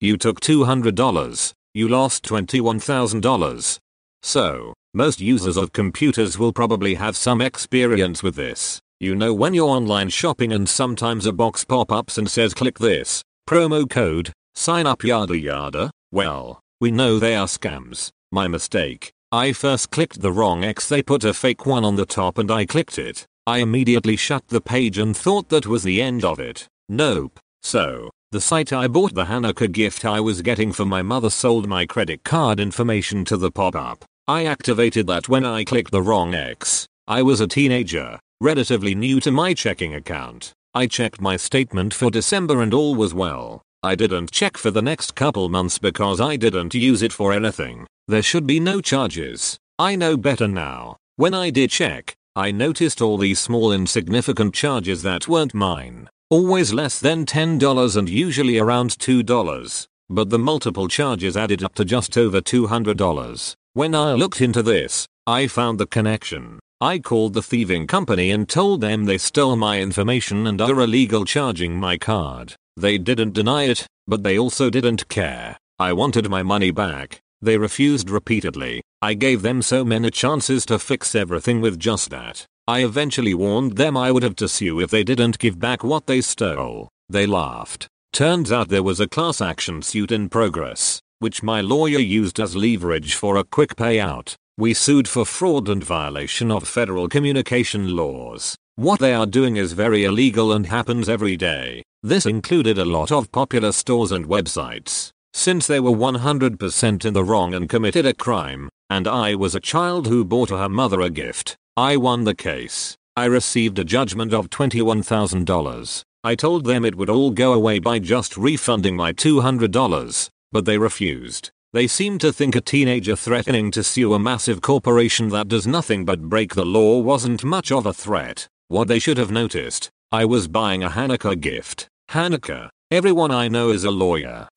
You 0.00 0.16
took 0.16 0.40
$200. 0.40 1.52
You 1.72 1.88
lost 1.88 2.24
$21,000. 2.24 3.78
So, 4.22 4.74
most 4.92 5.20
users 5.20 5.56
of 5.56 5.72
computers 5.72 6.36
will 6.36 6.52
probably 6.52 6.96
have 6.96 7.16
some 7.16 7.40
experience 7.40 8.24
with 8.24 8.34
this. 8.34 8.80
You 8.98 9.14
know 9.14 9.32
when 9.32 9.54
you're 9.54 9.68
online 9.68 10.08
shopping 10.08 10.52
and 10.52 10.68
sometimes 10.68 11.26
a 11.26 11.32
box 11.32 11.64
pop-ups 11.64 12.18
and 12.18 12.28
says 12.28 12.54
click 12.54 12.80
this, 12.80 13.22
promo 13.48 13.88
code, 13.88 14.32
Sign 14.58 14.88
up 14.88 15.04
yada 15.04 15.38
yada. 15.38 15.92
Well, 16.10 16.58
we 16.80 16.90
know 16.90 17.20
they 17.20 17.36
are 17.36 17.46
scams. 17.46 18.10
My 18.32 18.48
mistake. 18.48 19.12
I 19.30 19.52
first 19.52 19.92
clicked 19.92 20.20
the 20.20 20.32
wrong 20.32 20.64
X 20.64 20.88
they 20.88 21.00
put 21.00 21.22
a 21.22 21.32
fake 21.32 21.64
one 21.64 21.84
on 21.84 21.94
the 21.94 22.04
top 22.04 22.38
and 22.38 22.50
I 22.50 22.66
clicked 22.66 22.98
it. 22.98 23.24
I 23.46 23.58
immediately 23.58 24.16
shut 24.16 24.48
the 24.48 24.60
page 24.60 24.98
and 24.98 25.16
thought 25.16 25.48
that 25.50 25.68
was 25.68 25.84
the 25.84 26.02
end 26.02 26.24
of 26.24 26.40
it. 26.40 26.66
Nope. 26.88 27.38
So, 27.62 28.10
the 28.32 28.40
site 28.40 28.72
I 28.72 28.88
bought 28.88 29.14
the 29.14 29.26
Hanukkah 29.26 29.70
gift 29.70 30.04
I 30.04 30.18
was 30.18 30.42
getting 30.42 30.72
for 30.72 30.84
my 30.84 31.02
mother 31.02 31.30
sold 31.30 31.68
my 31.68 31.86
credit 31.86 32.24
card 32.24 32.58
information 32.58 33.24
to 33.26 33.36
the 33.36 33.52
pop-up. 33.52 34.04
I 34.26 34.44
activated 34.44 35.06
that 35.06 35.28
when 35.28 35.44
I 35.44 35.62
clicked 35.62 35.92
the 35.92 36.02
wrong 36.02 36.34
X. 36.34 36.84
I 37.06 37.22
was 37.22 37.40
a 37.40 37.46
teenager, 37.46 38.18
relatively 38.40 38.96
new 38.96 39.20
to 39.20 39.30
my 39.30 39.54
checking 39.54 39.94
account. 39.94 40.52
I 40.74 40.88
checked 40.88 41.20
my 41.20 41.36
statement 41.36 41.94
for 41.94 42.10
December 42.10 42.60
and 42.60 42.74
all 42.74 42.96
was 42.96 43.14
well. 43.14 43.62
I 43.84 43.94
didn't 43.94 44.32
check 44.32 44.56
for 44.56 44.72
the 44.72 44.82
next 44.82 45.14
couple 45.14 45.48
months 45.48 45.78
because 45.78 46.20
I 46.20 46.34
didn't 46.34 46.74
use 46.74 47.00
it 47.00 47.12
for 47.12 47.32
anything. 47.32 47.86
There 48.08 48.22
should 48.22 48.44
be 48.44 48.58
no 48.58 48.80
charges. 48.80 49.56
I 49.78 49.94
know 49.94 50.16
better 50.16 50.48
now. 50.48 50.96
When 51.14 51.32
I 51.32 51.50
did 51.50 51.70
check, 51.70 52.16
I 52.34 52.50
noticed 52.50 53.00
all 53.00 53.18
these 53.18 53.38
small 53.38 53.70
insignificant 53.70 54.52
charges 54.52 55.02
that 55.02 55.28
weren't 55.28 55.54
mine. 55.54 56.08
Always 56.28 56.72
less 56.72 56.98
than 56.98 57.24
$10 57.24 57.96
and 57.96 58.08
usually 58.08 58.58
around 58.58 58.90
$2. 58.90 59.86
But 60.10 60.30
the 60.30 60.38
multiple 60.40 60.88
charges 60.88 61.36
added 61.36 61.62
up 61.62 61.76
to 61.76 61.84
just 61.84 62.18
over 62.18 62.40
$200. 62.40 63.54
When 63.74 63.94
I 63.94 64.14
looked 64.14 64.40
into 64.40 64.64
this, 64.64 65.06
I 65.24 65.46
found 65.46 65.78
the 65.78 65.86
connection. 65.86 66.58
I 66.80 67.00
called 67.00 67.34
the 67.34 67.42
thieving 67.42 67.88
company 67.88 68.30
and 68.30 68.48
told 68.48 68.82
them 68.82 69.04
they 69.04 69.18
stole 69.18 69.56
my 69.56 69.80
information 69.80 70.46
and 70.46 70.60
are 70.60 70.80
illegal 70.80 71.24
charging 71.24 71.74
my 71.74 71.98
card. 71.98 72.54
They 72.76 72.98
didn't 72.98 73.32
deny 73.32 73.64
it, 73.64 73.84
but 74.06 74.22
they 74.22 74.38
also 74.38 74.70
didn't 74.70 75.08
care. 75.08 75.56
I 75.80 75.92
wanted 75.92 76.30
my 76.30 76.44
money 76.44 76.70
back. 76.70 77.20
They 77.42 77.58
refused 77.58 78.10
repeatedly. 78.10 78.80
I 79.02 79.14
gave 79.14 79.42
them 79.42 79.60
so 79.60 79.84
many 79.84 80.12
chances 80.12 80.64
to 80.66 80.78
fix 80.78 81.16
everything 81.16 81.60
with 81.60 81.80
just 81.80 82.10
that. 82.10 82.46
I 82.68 82.84
eventually 82.84 83.34
warned 83.34 83.76
them 83.76 83.96
I 83.96 84.12
would 84.12 84.22
have 84.22 84.36
to 84.36 84.46
sue 84.46 84.78
if 84.78 84.92
they 84.92 85.02
didn't 85.02 85.40
give 85.40 85.58
back 85.58 85.82
what 85.82 86.06
they 86.06 86.20
stole. 86.20 86.90
They 87.08 87.26
laughed. 87.26 87.88
Turns 88.12 88.52
out 88.52 88.68
there 88.68 88.84
was 88.84 89.00
a 89.00 89.08
class 89.08 89.40
action 89.40 89.82
suit 89.82 90.12
in 90.12 90.28
progress, 90.28 91.00
which 91.18 91.42
my 91.42 91.60
lawyer 91.60 91.98
used 91.98 92.38
as 92.38 92.54
leverage 92.54 93.14
for 93.14 93.36
a 93.36 93.42
quick 93.42 93.74
payout. 93.74 94.36
We 94.58 94.74
sued 94.74 95.06
for 95.06 95.24
fraud 95.24 95.68
and 95.68 95.84
violation 95.84 96.50
of 96.50 96.66
federal 96.66 97.08
communication 97.08 97.94
laws. 97.94 98.56
What 98.74 98.98
they 98.98 99.14
are 99.14 99.24
doing 99.24 99.54
is 99.54 99.72
very 99.72 100.02
illegal 100.02 100.52
and 100.52 100.66
happens 100.66 101.08
every 101.08 101.36
day. 101.36 101.84
This 102.02 102.26
included 102.26 102.76
a 102.76 102.84
lot 102.84 103.12
of 103.12 103.30
popular 103.30 103.70
stores 103.70 104.10
and 104.10 104.26
websites. 104.26 105.10
Since 105.32 105.68
they 105.68 105.78
were 105.78 105.92
100% 105.92 107.04
in 107.04 107.14
the 107.14 107.22
wrong 107.22 107.54
and 107.54 107.68
committed 107.68 108.04
a 108.04 108.12
crime, 108.12 108.68
and 108.90 109.06
I 109.06 109.36
was 109.36 109.54
a 109.54 109.60
child 109.60 110.08
who 110.08 110.24
bought 110.24 110.50
her 110.50 110.68
mother 110.68 111.02
a 111.02 111.08
gift, 111.10 111.56
I 111.76 111.96
won 111.96 112.24
the 112.24 112.34
case. 112.34 112.96
I 113.14 113.26
received 113.26 113.78
a 113.78 113.84
judgment 113.84 114.34
of 114.34 114.50
$21,000. 114.50 116.02
I 116.24 116.34
told 116.34 116.64
them 116.64 116.84
it 116.84 116.96
would 116.96 117.10
all 117.10 117.30
go 117.30 117.52
away 117.52 117.78
by 117.78 118.00
just 118.00 118.36
refunding 118.36 118.96
my 118.96 119.12
$200, 119.12 120.30
but 120.50 120.64
they 120.64 120.78
refused. 120.78 121.52
They 121.74 121.86
seemed 121.86 122.22
to 122.22 122.32
think 122.32 122.56
a 122.56 122.62
teenager 122.62 123.14
threatening 123.14 123.70
to 123.72 123.82
sue 123.82 124.14
a 124.14 124.18
massive 124.18 124.62
corporation 124.62 125.28
that 125.30 125.48
does 125.48 125.66
nothing 125.66 126.06
but 126.06 126.22
break 126.22 126.54
the 126.54 126.64
law 126.64 126.98
wasn't 126.98 127.44
much 127.44 127.70
of 127.70 127.84
a 127.84 127.92
threat. 127.92 128.48
What 128.68 128.88
they 128.88 128.98
should 128.98 129.18
have 129.18 129.30
noticed, 129.30 129.90
I 130.10 130.24
was 130.24 130.48
buying 130.48 130.82
a 130.82 130.88
Hanukkah 130.88 131.38
gift. 131.38 131.86
Hanukkah, 132.10 132.70
everyone 132.90 133.30
I 133.30 133.48
know 133.48 133.68
is 133.68 133.84
a 133.84 133.90
lawyer. 133.90 134.48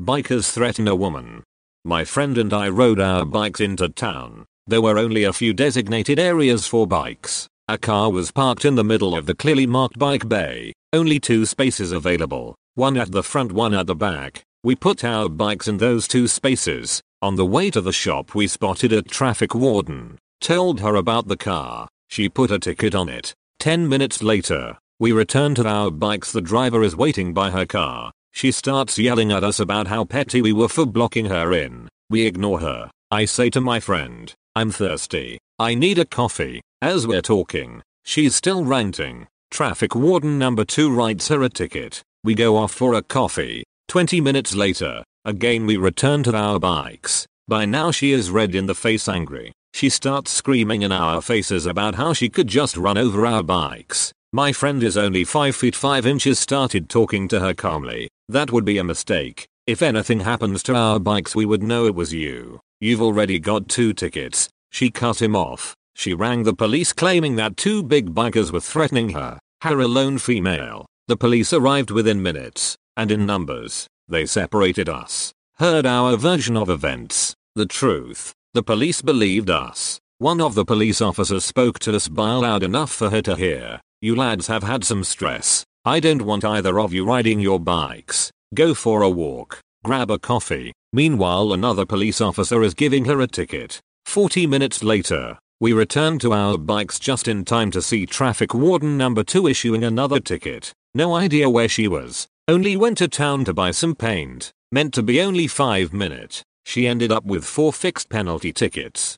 Bikers 0.00 0.50
threaten 0.50 0.88
a 0.88 0.96
woman. 0.96 1.42
My 1.84 2.04
friend 2.04 2.38
and 2.38 2.54
I 2.54 2.70
rode 2.70 3.00
our 3.00 3.26
bikes 3.26 3.60
into 3.60 3.90
town. 3.90 4.46
There 4.66 4.80
were 4.80 4.98
only 4.98 5.24
a 5.24 5.32
few 5.34 5.52
designated 5.52 6.18
areas 6.18 6.66
for 6.66 6.86
bikes. 6.86 7.46
A 7.68 7.76
car 7.76 8.10
was 8.10 8.32
parked 8.32 8.64
in 8.64 8.76
the 8.76 8.84
middle 8.84 9.14
of 9.14 9.26
the 9.26 9.34
clearly 9.34 9.66
marked 9.66 9.98
bike 9.98 10.26
bay. 10.26 10.72
Only 10.94 11.20
two 11.20 11.44
spaces 11.44 11.92
available, 11.92 12.54
one 12.76 12.96
at 12.96 13.12
the 13.12 13.22
front 13.22 13.52
one 13.52 13.74
at 13.74 13.86
the 13.86 13.94
back. 13.94 14.42
We 14.64 14.74
put 14.74 15.04
our 15.04 15.28
bikes 15.28 15.68
in 15.68 15.76
those 15.76 16.08
two 16.08 16.26
spaces. 16.26 17.02
On 17.20 17.36
the 17.36 17.44
way 17.44 17.70
to 17.70 17.82
the 17.82 17.92
shop 17.92 18.34
we 18.34 18.46
spotted 18.46 18.94
a 18.94 19.02
traffic 19.02 19.54
warden. 19.54 20.16
Told 20.40 20.80
her 20.80 20.94
about 20.94 21.28
the 21.28 21.36
car. 21.36 21.86
She 22.08 22.30
put 22.30 22.50
a 22.50 22.58
ticket 22.58 22.94
on 22.94 23.10
it. 23.10 23.34
10 23.58 23.86
minutes 23.86 24.22
later, 24.22 24.78
we 24.98 25.12
return 25.12 25.54
to 25.56 25.68
our 25.68 25.90
bikes 25.90 26.32
the 26.32 26.40
driver 26.40 26.82
is 26.82 26.96
waiting 26.96 27.34
by 27.34 27.50
her 27.50 27.66
car. 27.66 28.10
She 28.32 28.50
starts 28.50 28.98
yelling 28.98 29.32
at 29.32 29.44
us 29.44 29.60
about 29.60 29.88
how 29.88 30.06
petty 30.06 30.40
we 30.40 30.54
were 30.54 30.68
for 30.68 30.86
blocking 30.86 31.26
her 31.26 31.52
in. 31.52 31.86
We 32.08 32.24
ignore 32.24 32.60
her. 32.60 32.90
I 33.10 33.26
say 33.26 33.50
to 33.50 33.60
my 33.60 33.80
friend, 33.80 34.32
I'm 34.56 34.70
thirsty. 34.70 35.36
I 35.58 35.74
need 35.74 35.98
a 35.98 36.06
coffee. 36.06 36.62
As 36.80 37.06
we're 37.06 37.20
talking, 37.20 37.82
she's 38.02 38.34
still 38.34 38.64
ranting. 38.64 39.26
Traffic 39.50 39.94
warden 39.94 40.38
number 40.38 40.64
2 40.64 40.90
writes 40.90 41.28
her 41.28 41.42
a 41.42 41.50
ticket. 41.50 42.00
We 42.24 42.34
go 42.34 42.56
off 42.56 42.72
for 42.72 42.94
a 42.94 43.02
coffee. 43.02 43.64
20 43.88 44.20
minutes 44.20 44.54
later, 44.54 45.04
again 45.24 45.66
we 45.66 45.76
return 45.76 46.22
to 46.24 46.36
our 46.36 46.58
bikes. 46.58 47.26
By 47.46 47.64
now 47.64 47.90
she 47.90 48.12
is 48.12 48.30
red 48.30 48.54
in 48.54 48.66
the 48.66 48.74
face 48.74 49.08
angry. 49.08 49.52
She 49.72 49.88
starts 49.88 50.30
screaming 50.30 50.82
in 50.82 50.90
our 50.90 51.20
faces 51.20 51.66
about 51.66 51.94
how 51.94 52.12
she 52.12 52.28
could 52.28 52.48
just 52.48 52.76
run 52.76 52.98
over 52.98 53.26
our 53.26 53.42
bikes. 53.42 54.12
My 54.32 54.52
friend 54.52 54.82
is 54.82 54.96
only 54.96 55.24
5 55.24 55.54
feet 55.54 55.76
5 55.76 56.06
inches 56.06 56.38
started 56.38 56.88
talking 56.88 57.28
to 57.28 57.40
her 57.40 57.54
calmly. 57.54 58.08
That 58.28 58.50
would 58.50 58.64
be 58.64 58.78
a 58.78 58.84
mistake. 58.84 59.46
If 59.66 59.80
anything 59.80 60.20
happens 60.20 60.62
to 60.64 60.74
our 60.74 60.98
bikes 60.98 61.36
we 61.36 61.46
would 61.46 61.62
know 61.62 61.86
it 61.86 61.94
was 61.94 62.12
you. 62.12 62.60
You've 62.80 63.02
already 63.02 63.38
got 63.38 63.68
two 63.68 63.92
tickets. 63.92 64.48
She 64.72 64.90
cut 64.90 65.22
him 65.22 65.36
off. 65.36 65.74
She 65.94 66.14
rang 66.14 66.42
the 66.42 66.54
police 66.54 66.92
claiming 66.92 67.36
that 67.36 67.56
two 67.56 67.82
big 67.82 68.12
bikers 68.12 68.52
were 68.52 68.60
threatening 68.60 69.10
her. 69.10 69.38
Her 69.62 69.80
alone 69.80 70.18
female. 70.18 70.84
The 71.06 71.16
police 71.16 71.52
arrived 71.52 71.90
within 71.90 72.22
minutes, 72.22 72.76
and 72.96 73.10
in 73.10 73.26
numbers. 73.26 73.86
They 74.08 74.26
separated 74.26 74.88
us. 74.88 75.32
Heard 75.58 75.86
our 75.86 76.16
version 76.16 76.56
of 76.56 76.68
events. 76.68 77.34
The 77.54 77.66
truth. 77.66 78.34
The 78.54 78.62
police 78.62 79.02
believed 79.02 79.50
us. 79.50 80.00
One 80.18 80.40
of 80.40 80.54
the 80.54 80.64
police 80.64 81.00
officers 81.00 81.44
spoke 81.44 81.78
to 81.80 81.94
us 81.94 82.08
by 82.08 82.32
loud 82.32 82.62
enough 82.62 82.90
for 82.92 83.10
her 83.10 83.22
to 83.22 83.36
hear. 83.36 83.80
You 84.00 84.14
lads 84.14 84.46
have 84.46 84.62
had 84.62 84.84
some 84.84 85.04
stress. 85.04 85.64
I 85.84 86.00
don't 86.00 86.22
want 86.22 86.44
either 86.44 86.78
of 86.78 86.92
you 86.92 87.04
riding 87.04 87.40
your 87.40 87.60
bikes. 87.60 88.30
Go 88.54 88.74
for 88.74 89.02
a 89.02 89.10
walk. 89.10 89.60
Grab 89.84 90.10
a 90.10 90.18
coffee. 90.18 90.72
Meanwhile 90.92 91.52
another 91.52 91.84
police 91.84 92.20
officer 92.20 92.62
is 92.62 92.74
giving 92.74 93.04
her 93.06 93.20
a 93.20 93.26
ticket. 93.26 93.80
40 94.06 94.46
minutes 94.46 94.82
later, 94.82 95.38
we 95.60 95.72
return 95.72 96.18
to 96.20 96.32
our 96.32 96.58
bikes 96.58 96.98
just 96.98 97.26
in 97.26 97.44
time 97.44 97.70
to 97.70 97.82
see 97.82 98.06
traffic 98.06 98.54
warden 98.54 98.96
number 98.96 99.24
2 99.24 99.48
issuing 99.48 99.84
another 99.84 100.20
ticket. 100.20 100.72
No 100.94 101.14
idea 101.14 101.50
where 101.50 101.68
she 101.68 101.88
was. 101.88 102.28
Only 102.46 102.76
went 102.76 102.98
to 102.98 103.08
town 103.08 103.46
to 103.46 103.54
buy 103.54 103.70
some 103.70 103.94
paint. 103.94 104.52
Meant 104.70 104.92
to 104.94 105.02
be 105.02 105.18
only 105.22 105.46
5 105.46 105.94
minutes. 105.94 106.42
She 106.66 106.86
ended 106.86 107.10
up 107.10 107.24
with 107.24 107.42
4 107.42 107.72
fixed 107.72 108.10
penalty 108.10 108.52
tickets. 108.52 109.16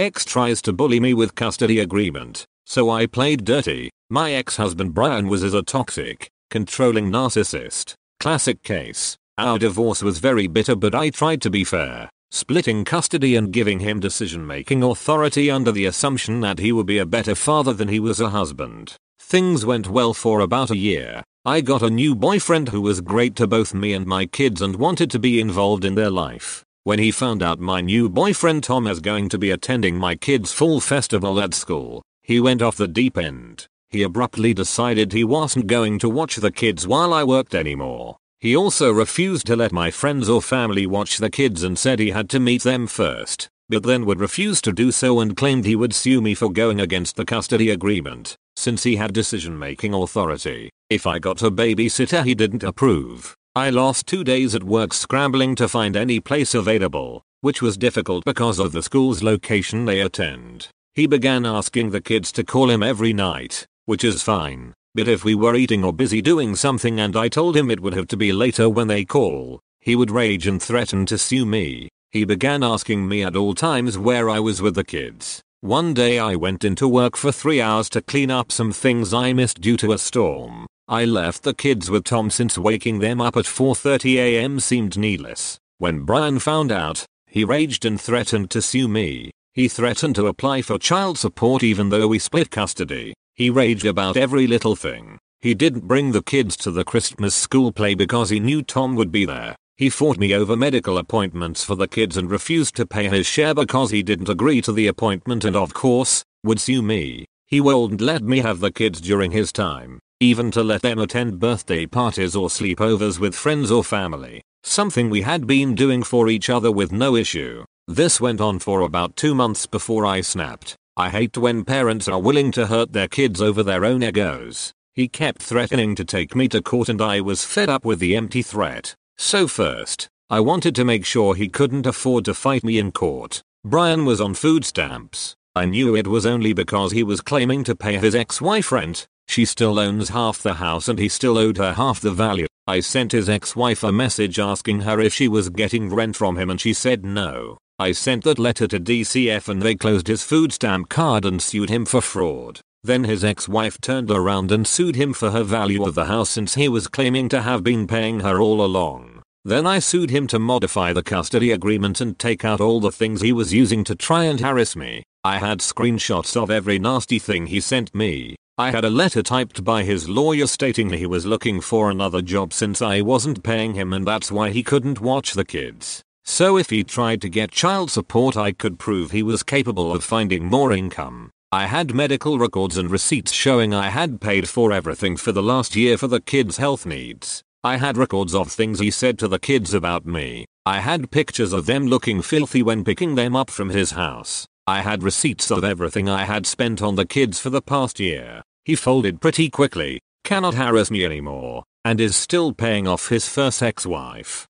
X 0.00 0.24
tries 0.24 0.60
to 0.62 0.72
bully 0.72 0.98
me 0.98 1.14
with 1.14 1.36
custody 1.36 1.78
agreement. 1.78 2.44
So 2.64 2.90
I 2.90 3.06
played 3.06 3.44
dirty. 3.44 3.90
My 4.10 4.32
ex-husband 4.32 4.92
Brian 4.92 5.28
was 5.28 5.44
as 5.44 5.54
a 5.54 5.62
toxic, 5.62 6.28
controlling 6.50 7.12
narcissist. 7.12 7.94
Classic 8.18 8.60
case. 8.64 9.16
Our 9.38 9.60
divorce 9.60 10.02
was 10.02 10.18
very 10.18 10.48
bitter 10.48 10.74
but 10.74 10.96
I 10.96 11.10
tried 11.10 11.40
to 11.42 11.50
be 11.50 11.62
fair, 11.62 12.10
splitting 12.32 12.84
custody 12.84 13.36
and 13.36 13.52
giving 13.52 13.78
him 13.78 14.00
decision-making 14.00 14.82
authority 14.82 15.48
under 15.48 15.70
the 15.70 15.86
assumption 15.86 16.40
that 16.40 16.58
he 16.58 16.72
would 16.72 16.86
be 16.86 16.98
a 16.98 17.06
better 17.06 17.36
father 17.36 17.72
than 17.72 17.86
he 17.86 18.00
was 18.00 18.20
a 18.20 18.30
husband. 18.30 18.96
Things 19.20 19.64
went 19.64 19.88
well 19.88 20.12
for 20.12 20.40
about 20.40 20.70
a 20.70 20.76
year. 20.76 21.22
I 21.46 21.60
got 21.60 21.80
a 21.80 21.90
new 21.90 22.16
boyfriend 22.16 22.70
who 22.70 22.80
was 22.80 23.00
great 23.00 23.36
to 23.36 23.46
both 23.46 23.72
me 23.72 23.92
and 23.92 24.04
my 24.04 24.26
kids 24.26 24.60
and 24.60 24.74
wanted 24.74 25.12
to 25.12 25.20
be 25.20 25.40
involved 25.40 25.84
in 25.84 25.94
their 25.94 26.10
life. 26.10 26.64
When 26.82 26.98
he 26.98 27.12
found 27.12 27.40
out 27.40 27.60
my 27.60 27.80
new 27.80 28.08
boyfriend 28.08 28.64
Tom 28.64 28.88
is 28.88 28.98
going 28.98 29.28
to 29.28 29.38
be 29.38 29.52
attending 29.52 29.96
my 29.96 30.16
kids' 30.16 30.52
fall 30.52 30.80
festival 30.80 31.40
at 31.40 31.54
school, 31.54 32.02
he 32.24 32.40
went 32.40 32.62
off 32.62 32.76
the 32.76 32.88
deep 32.88 33.16
end. 33.16 33.68
He 33.90 34.02
abruptly 34.02 34.54
decided 34.54 35.12
he 35.12 35.22
wasn't 35.22 35.68
going 35.68 36.00
to 36.00 36.08
watch 36.08 36.34
the 36.34 36.50
kids 36.50 36.84
while 36.84 37.14
I 37.14 37.22
worked 37.22 37.54
anymore. 37.54 38.16
He 38.40 38.56
also 38.56 38.90
refused 38.90 39.46
to 39.46 39.54
let 39.54 39.70
my 39.70 39.92
friends 39.92 40.28
or 40.28 40.42
family 40.42 40.84
watch 40.84 41.18
the 41.18 41.30
kids 41.30 41.62
and 41.62 41.78
said 41.78 42.00
he 42.00 42.10
had 42.10 42.28
to 42.30 42.40
meet 42.40 42.64
them 42.64 42.88
first, 42.88 43.48
but 43.68 43.84
then 43.84 44.04
would 44.04 44.18
refuse 44.18 44.60
to 44.62 44.72
do 44.72 44.90
so 44.90 45.20
and 45.20 45.36
claimed 45.36 45.64
he 45.64 45.76
would 45.76 45.94
sue 45.94 46.20
me 46.20 46.34
for 46.34 46.50
going 46.50 46.80
against 46.80 47.14
the 47.14 47.24
custody 47.24 47.70
agreement, 47.70 48.34
since 48.56 48.82
he 48.82 48.96
had 48.96 49.12
decision-making 49.12 49.94
authority. 49.94 50.70
If 50.88 51.04
I 51.04 51.18
got 51.18 51.42
a 51.42 51.50
babysitter 51.50 52.24
he 52.24 52.36
didn't 52.36 52.62
approve. 52.62 53.34
I 53.56 53.70
lost 53.70 54.06
two 54.06 54.22
days 54.22 54.54
at 54.54 54.62
work 54.62 54.94
scrambling 54.94 55.56
to 55.56 55.66
find 55.66 55.96
any 55.96 56.20
place 56.20 56.54
available, 56.54 57.24
which 57.40 57.60
was 57.60 57.76
difficult 57.76 58.24
because 58.24 58.60
of 58.60 58.70
the 58.70 58.84
school's 58.84 59.20
location 59.20 59.84
they 59.84 60.00
attend. 60.00 60.68
He 60.94 61.08
began 61.08 61.44
asking 61.44 61.90
the 61.90 62.00
kids 62.00 62.30
to 62.32 62.44
call 62.44 62.70
him 62.70 62.84
every 62.84 63.12
night, 63.12 63.66
which 63.86 64.04
is 64.04 64.22
fine, 64.22 64.74
but 64.94 65.08
if 65.08 65.24
we 65.24 65.34
were 65.34 65.56
eating 65.56 65.82
or 65.82 65.92
busy 65.92 66.22
doing 66.22 66.54
something 66.54 67.00
and 67.00 67.16
I 67.16 67.30
told 67.30 67.56
him 67.56 67.68
it 67.68 67.80
would 67.80 67.94
have 67.94 68.06
to 68.08 68.16
be 68.16 68.32
later 68.32 68.70
when 68.70 68.86
they 68.86 69.04
call, 69.04 69.58
he 69.80 69.96
would 69.96 70.12
rage 70.12 70.46
and 70.46 70.62
threaten 70.62 71.04
to 71.06 71.18
sue 71.18 71.44
me. 71.44 71.88
He 72.12 72.24
began 72.24 72.62
asking 72.62 73.08
me 73.08 73.24
at 73.24 73.34
all 73.34 73.54
times 73.54 73.98
where 73.98 74.30
I 74.30 74.38
was 74.38 74.62
with 74.62 74.76
the 74.76 74.84
kids. 74.84 75.42
One 75.62 75.94
day 75.94 76.20
I 76.20 76.36
went 76.36 76.64
into 76.64 76.86
work 76.86 77.16
for 77.16 77.32
3 77.32 77.60
hours 77.60 77.88
to 77.90 78.02
clean 78.02 78.30
up 78.30 78.52
some 78.52 78.70
things 78.70 79.12
I 79.12 79.32
missed 79.32 79.60
due 79.60 79.76
to 79.78 79.90
a 79.90 79.98
storm. 79.98 80.66
I 80.88 81.04
left 81.04 81.42
the 81.42 81.52
kids 81.52 81.90
with 81.90 82.04
Tom 82.04 82.30
since 82.30 82.56
waking 82.56 83.00
them 83.00 83.20
up 83.20 83.36
at 83.36 83.44
4.30am 83.44 84.62
seemed 84.62 84.96
needless. 84.96 85.58
When 85.78 86.02
Brian 86.02 86.38
found 86.38 86.70
out, 86.70 87.04
he 87.26 87.44
raged 87.44 87.84
and 87.84 88.00
threatened 88.00 88.52
to 88.52 88.62
sue 88.62 88.86
me. 88.86 89.32
He 89.52 89.66
threatened 89.66 90.14
to 90.14 90.28
apply 90.28 90.62
for 90.62 90.78
child 90.78 91.18
support 91.18 91.64
even 91.64 91.88
though 91.88 92.06
we 92.06 92.20
split 92.20 92.52
custody. 92.52 93.14
He 93.34 93.50
raged 93.50 93.84
about 93.84 94.16
every 94.16 94.46
little 94.46 94.76
thing. 94.76 95.18
He 95.40 95.54
didn't 95.54 95.88
bring 95.88 96.12
the 96.12 96.22
kids 96.22 96.56
to 96.58 96.70
the 96.70 96.84
Christmas 96.84 97.34
school 97.34 97.72
play 97.72 97.94
because 97.94 98.30
he 98.30 98.38
knew 98.38 98.62
Tom 98.62 98.94
would 98.94 99.10
be 99.10 99.24
there. 99.24 99.56
He 99.76 99.90
fought 99.90 100.18
me 100.18 100.34
over 100.34 100.54
medical 100.54 100.98
appointments 100.98 101.64
for 101.64 101.74
the 101.74 101.88
kids 101.88 102.16
and 102.16 102.30
refused 102.30 102.76
to 102.76 102.86
pay 102.86 103.08
his 103.08 103.26
share 103.26 103.54
because 103.54 103.90
he 103.90 104.04
didn't 104.04 104.28
agree 104.28 104.62
to 104.62 104.72
the 104.72 104.86
appointment 104.86 105.44
and 105.44 105.56
of 105.56 105.74
course, 105.74 106.22
would 106.44 106.60
sue 106.60 106.80
me. 106.80 107.26
He 107.48 107.60
wouldn't 107.60 108.00
let 108.00 108.22
me 108.22 108.38
have 108.38 108.60
the 108.60 108.70
kids 108.70 109.00
during 109.00 109.32
his 109.32 109.52
time, 109.52 109.98
even 110.20 110.50
to 110.50 110.62
let 110.62 110.80
them 110.80 110.98
attend 110.98 111.38
birthday 111.38 111.84
parties 111.84 112.34
or 112.34 112.48
sleepovers 112.48 113.18
with 113.18 113.34
friends 113.34 113.70
or 113.70 113.84
family, 113.84 114.42
something 114.62 115.10
we 115.10 115.20
had 115.20 115.46
been 115.46 115.74
doing 115.74 116.02
for 116.02 116.28
each 116.28 116.48
other 116.48 116.72
with 116.72 116.90
no 116.90 117.16
issue. 117.16 117.62
This 117.86 118.20
went 118.20 118.40
on 118.40 118.58
for 118.58 118.80
about 118.80 119.14
two 119.14 119.34
months 119.34 119.66
before 119.66 120.06
I 120.06 120.22
snapped. 120.22 120.74
I 120.96 121.10
hate 121.10 121.36
when 121.36 121.64
parents 121.64 122.08
are 122.08 122.18
willing 122.18 122.50
to 122.52 122.66
hurt 122.66 122.94
their 122.94 123.08
kids 123.08 123.42
over 123.42 123.62
their 123.62 123.84
own 123.84 124.02
egos. 124.02 124.72
He 124.94 125.06
kept 125.06 125.42
threatening 125.42 125.94
to 125.96 126.04
take 126.06 126.34
me 126.34 126.48
to 126.48 126.62
court 126.62 126.88
and 126.88 127.02
I 127.02 127.20
was 127.20 127.44
fed 127.44 127.68
up 127.68 127.84
with 127.84 127.98
the 127.98 128.16
empty 128.16 128.40
threat. 128.40 128.94
So 129.18 129.46
first, 129.46 130.08
I 130.30 130.40
wanted 130.40 130.74
to 130.76 130.84
make 130.86 131.04
sure 131.04 131.34
he 131.34 131.50
couldn't 131.50 131.86
afford 131.86 132.24
to 132.24 132.32
fight 132.32 132.64
me 132.64 132.78
in 132.78 132.90
court. 132.92 133.42
Brian 133.62 134.06
was 134.06 134.22
on 134.22 134.32
food 134.32 134.64
stamps. 134.64 135.36
I 135.54 135.66
knew 135.66 135.94
it 135.94 136.06
was 136.06 136.24
only 136.24 136.54
because 136.54 136.92
he 136.92 137.02
was 137.02 137.20
claiming 137.20 137.64
to 137.64 137.76
pay 137.76 137.98
his 137.98 138.14
ex-wife 138.14 138.72
rent. 138.72 139.06
She 139.28 139.44
still 139.44 139.78
owns 139.78 140.10
half 140.10 140.42
the 140.42 140.54
house 140.54 140.88
and 140.88 140.98
he 140.98 141.08
still 141.08 141.36
owed 141.36 141.58
her 141.58 141.74
half 141.74 142.00
the 142.00 142.12
value. 142.12 142.46
I 142.66 142.80
sent 142.80 143.12
his 143.12 143.28
ex-wife 143.28 143.82
a 143.84 143.92
message 143.92 144.38
asking 144.38 144.80
her 144.80 145.00
if 145.00 145.14
she 145.14 145.28
was 145.28 145.50
getting 145.50 145.94
rent 145.94 146.16
from 146.16 146.36
him 146.36 146.50
and 146.50 146.60
she 146.60 146.72
said 146.72 147.04
no. 147.04 147.58
I 147.78 147.92
sent 147.92 148.24
that 148.24 148.38
letter 148.38 148.66
to 148.68 148.80
DCF 148.80 149.48
and 149.48 149.60
they 149.60 149.74
closed 149.74 150.06
his 150.06 150.22
food 150.22 150.52
stamp 150.52 150.88
card 150.88 151.24
and 151.24 151.42
sued 151.42 151.68
him 151.68 151.84
for 151.84 152.00
fraud. 152.00 152.60
Then 152.82 153.04
his 153.04 153.24
ex-wife 153.24 153.80
turned 153.80 154.10
around 154.10 154.50
and 154.50 154.66
sued 154.66 154.96
him 154.96 155.12
for 155.12 155.30
her 155.30 155.42
value 155.42 155.84
of 155.84 155.94
the 155.94 156.06
house 156.06 156.30
since 156.30 156.54
he 156.54 156.68
was 156.68 156.88
claiming 156.88 157.28
to 157.30 157.42
have 157.42 157.62
been 157.62 157.86
paying 157.86 158.20
her 158.20 158.40
all 158.40 158.64
along. 158.64 159.22
Then 159.44 159.66
I 159.66 159.80
sued 159.80 160.10
him 160.10 160.26
to 160.28 160.38
modify 160.38 160.92
the 160.92 161.02
custody 161.02 161.50
agreement 161.52 162.00
and 162.00 162.18
take 162.18 162.44
out 162.44 162.60
all 162.60 162.80
the 162.80 162.90
things 162.90 163.20
he 163.20 163.32
was 163.32 163.52
using 163.52 163.84
to 163.84 163.94
try 163.94 164.24
and 164.24 164.40
harass 164.40 164.74
me. 164.74 165.02
I 165.22 165.38
had 165.38 165.58
screenshots 165.58 166.36
of 166.40 166.50
every 166.50 166.78
nasty 166.78 167.18
thing 167.18 167.46
he 167.46 167.60
sent 167.60 167.94
me. 167.94 168.36
I 168.58 168.70
had 168.70 168.86
a 168.86 168.90
letter 168.90 169.22
typed 169.22 169.64
by 169.64 169.82
his 169.82 170.08
lawyer 170.08 170.46
stating 170.46 170.88
he 170.88 171.04
was 171.04 171.26
looking 171.26 171.60
for 171.60 171.90
another 171.90 172.22
job 172.22 172.54
since 172.54 172.80
I 172.80 173.02
wasn't 173.02 173.42
paying 173.42 173.74
him 173.74 173.92
and 173.92 174.06
that's 174.06 174.32
why 174.32 174.48
he 174.48 174.62
couldn't 174.62 174.98
watch 174.98 175.34
the 175.34 175.44
kids. 175.44 176.02
So 176.24 176.56
if 176.56 176.70
he 176.70 176.82
tried 176.82 177.20
to 177.20 177.28
get 177.28 177.50
child 177.50 177.90
support 177.90 178.34
I 178.34 178.52
could 178.52 178.78
prove 178.78 179.10
he 179.10 179.22
was 179.22 179.42
capable 179.42 179.92
of 179.92 180.02
finding 180.02 180.46
more 180.46 180.72
income. 180.72 181.28
I 181.52 181.66
had 181.66 181.94
medical 181.94 182.38
records 182.38 182.78
and 182.78 182.90
receipts 182.90 183.30
showing 183.30 183.74
I 183.74 183.90
had 183.90 184.22
paid 184.22 184.48
for 184.48 184.72
everything 184.72 185.18
for 185.18 185.32
the 185.32 185.42
last 185.42 185.76
year 185.76 185.98
for 185.98 186.08
the 186.08 186.22
kids' 186.22 186.56
health 186.56 186.86
needs. 186.86 187.42
I 187.62 187.76
had 187.76 187.98
records 187.98 188.34
of 188.34 188.50
things 188.50 188.78
he 188.78 188.90
said 188.90 189.18
to 189.18 189.28
the 189.28 189.38
kids 189.38 189.74
about 189.74 190.06
me. 190.06 190.46
I 190.64 190.80
had 190.80 191.10
pictures 191.10 191.52
of 191.52 191.66
them 191.66 191.88
looking 191.88 192.22
filthy 192.22 192.62
when 192.62 192.84
picking 192.84 193.16
them 193.16 193.36
up 193.36 193.50
from 193.50 193.68
his 193.68 193.90
house. 193.90 194.46
I 194.66 194.80
had 194.80 195.04
receipts 195.04 195.52
of 195.52 195.62
everything 195.62 196.08
I 196.08 196.24
had 196.24 196.44
spent 196.44 196.82
on 196.82 196.96
the 196.96 197.06
kids 197.06 197.38
for 197.38 197.50
the 197.50 197.62
past 197.62 198.00
year. 198.00 198.42
He 198.66 198.74
folded 198.74 199.20
pretty 199.20 199.48
quickly, 199.48 200.00
cannot 200.24 200.54
harass 200.54 200.90
me 200.90 201.04
anymore, 201.04 201.62
and 201.84 202.00
is 202.00 202.16
still 202.16 202.52
paying 202.52 202.88
off 202.88 203.10
his 203.10 203.28
first 203.28 203.62
ex-wife. 203.62 204.48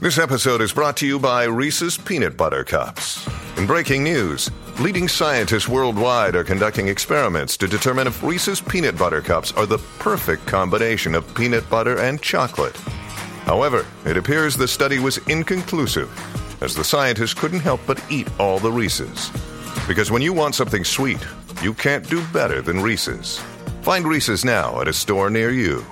This 0.00 0.16
episode 0.16 0.62
is 0.62 0.72
brought 0.72 0.96
to 0.96 1.06
you 1.06 1.18
by 1.18 1.44
Reese's 1.44 1.98
Peanut 1.98 2.34
Butter 2.38 2.64
Cups. 2.64 3.28
In 3.58 3.66
breaking 3.66 4.04
news, 4.04 4.50
leading 4.80 5.06
scientists 5.06 5.68
worldwide 5.68 6.34
are 6.34 6.44
conducting 6.44 6.88
experiments 6.88 7.58
to 7.58 7.68
determine 7.68 8.06
if 8.06 8.22
Reese's 8.22 8.62
Peanut 8.62 8.96
Butter 8.96 9.20
Cups 9.20 9.52
are 9.52 9.66
the 9.66 9.84
perfect 9.98 10.46
combination 10.46 11.14
of 11.14 11.34
peanut 11.34 11.68
butter 11.68 11.98
and 11.98 12.22
chocolate. 12.22 12.78
However, 13.44 13.84
it 14.06 14.16
appears 14.16 14.56
the 14.56 14.66
study 14.66 14.98
was 14.98 15.18
inconclusive, 15.28 16.08
as 16.62 16.74
the 16.74 16.84
scientists 16.84 17.34
couldn't 17.34 17.60
help 17.60 17.82
but 17.86 18.02
eat 18.10 18.30
all 18.40 18.58
the 18.58 18.72
Reese's. 18.72 19.30
Because 19.86 20.10
when 20.10 20.22
you 20.22 20.32
want 20.32 20.54
something 20.54 20.84
sweet, 20.84 21.20
you 21.62 21.74
can't 21.74 22.08
do 22.08 22.24
better 22.28 22.62
than 22.62 22.80
Reese's. 22.80 23.38
Find 23.82 24.06
Reese's 24.06 24.44
now 24.44 24.80
at 24.80 24.88
a 24.88 24.92
store 24.92 25.30
near 25.30 25.50
you. 25.50 25.84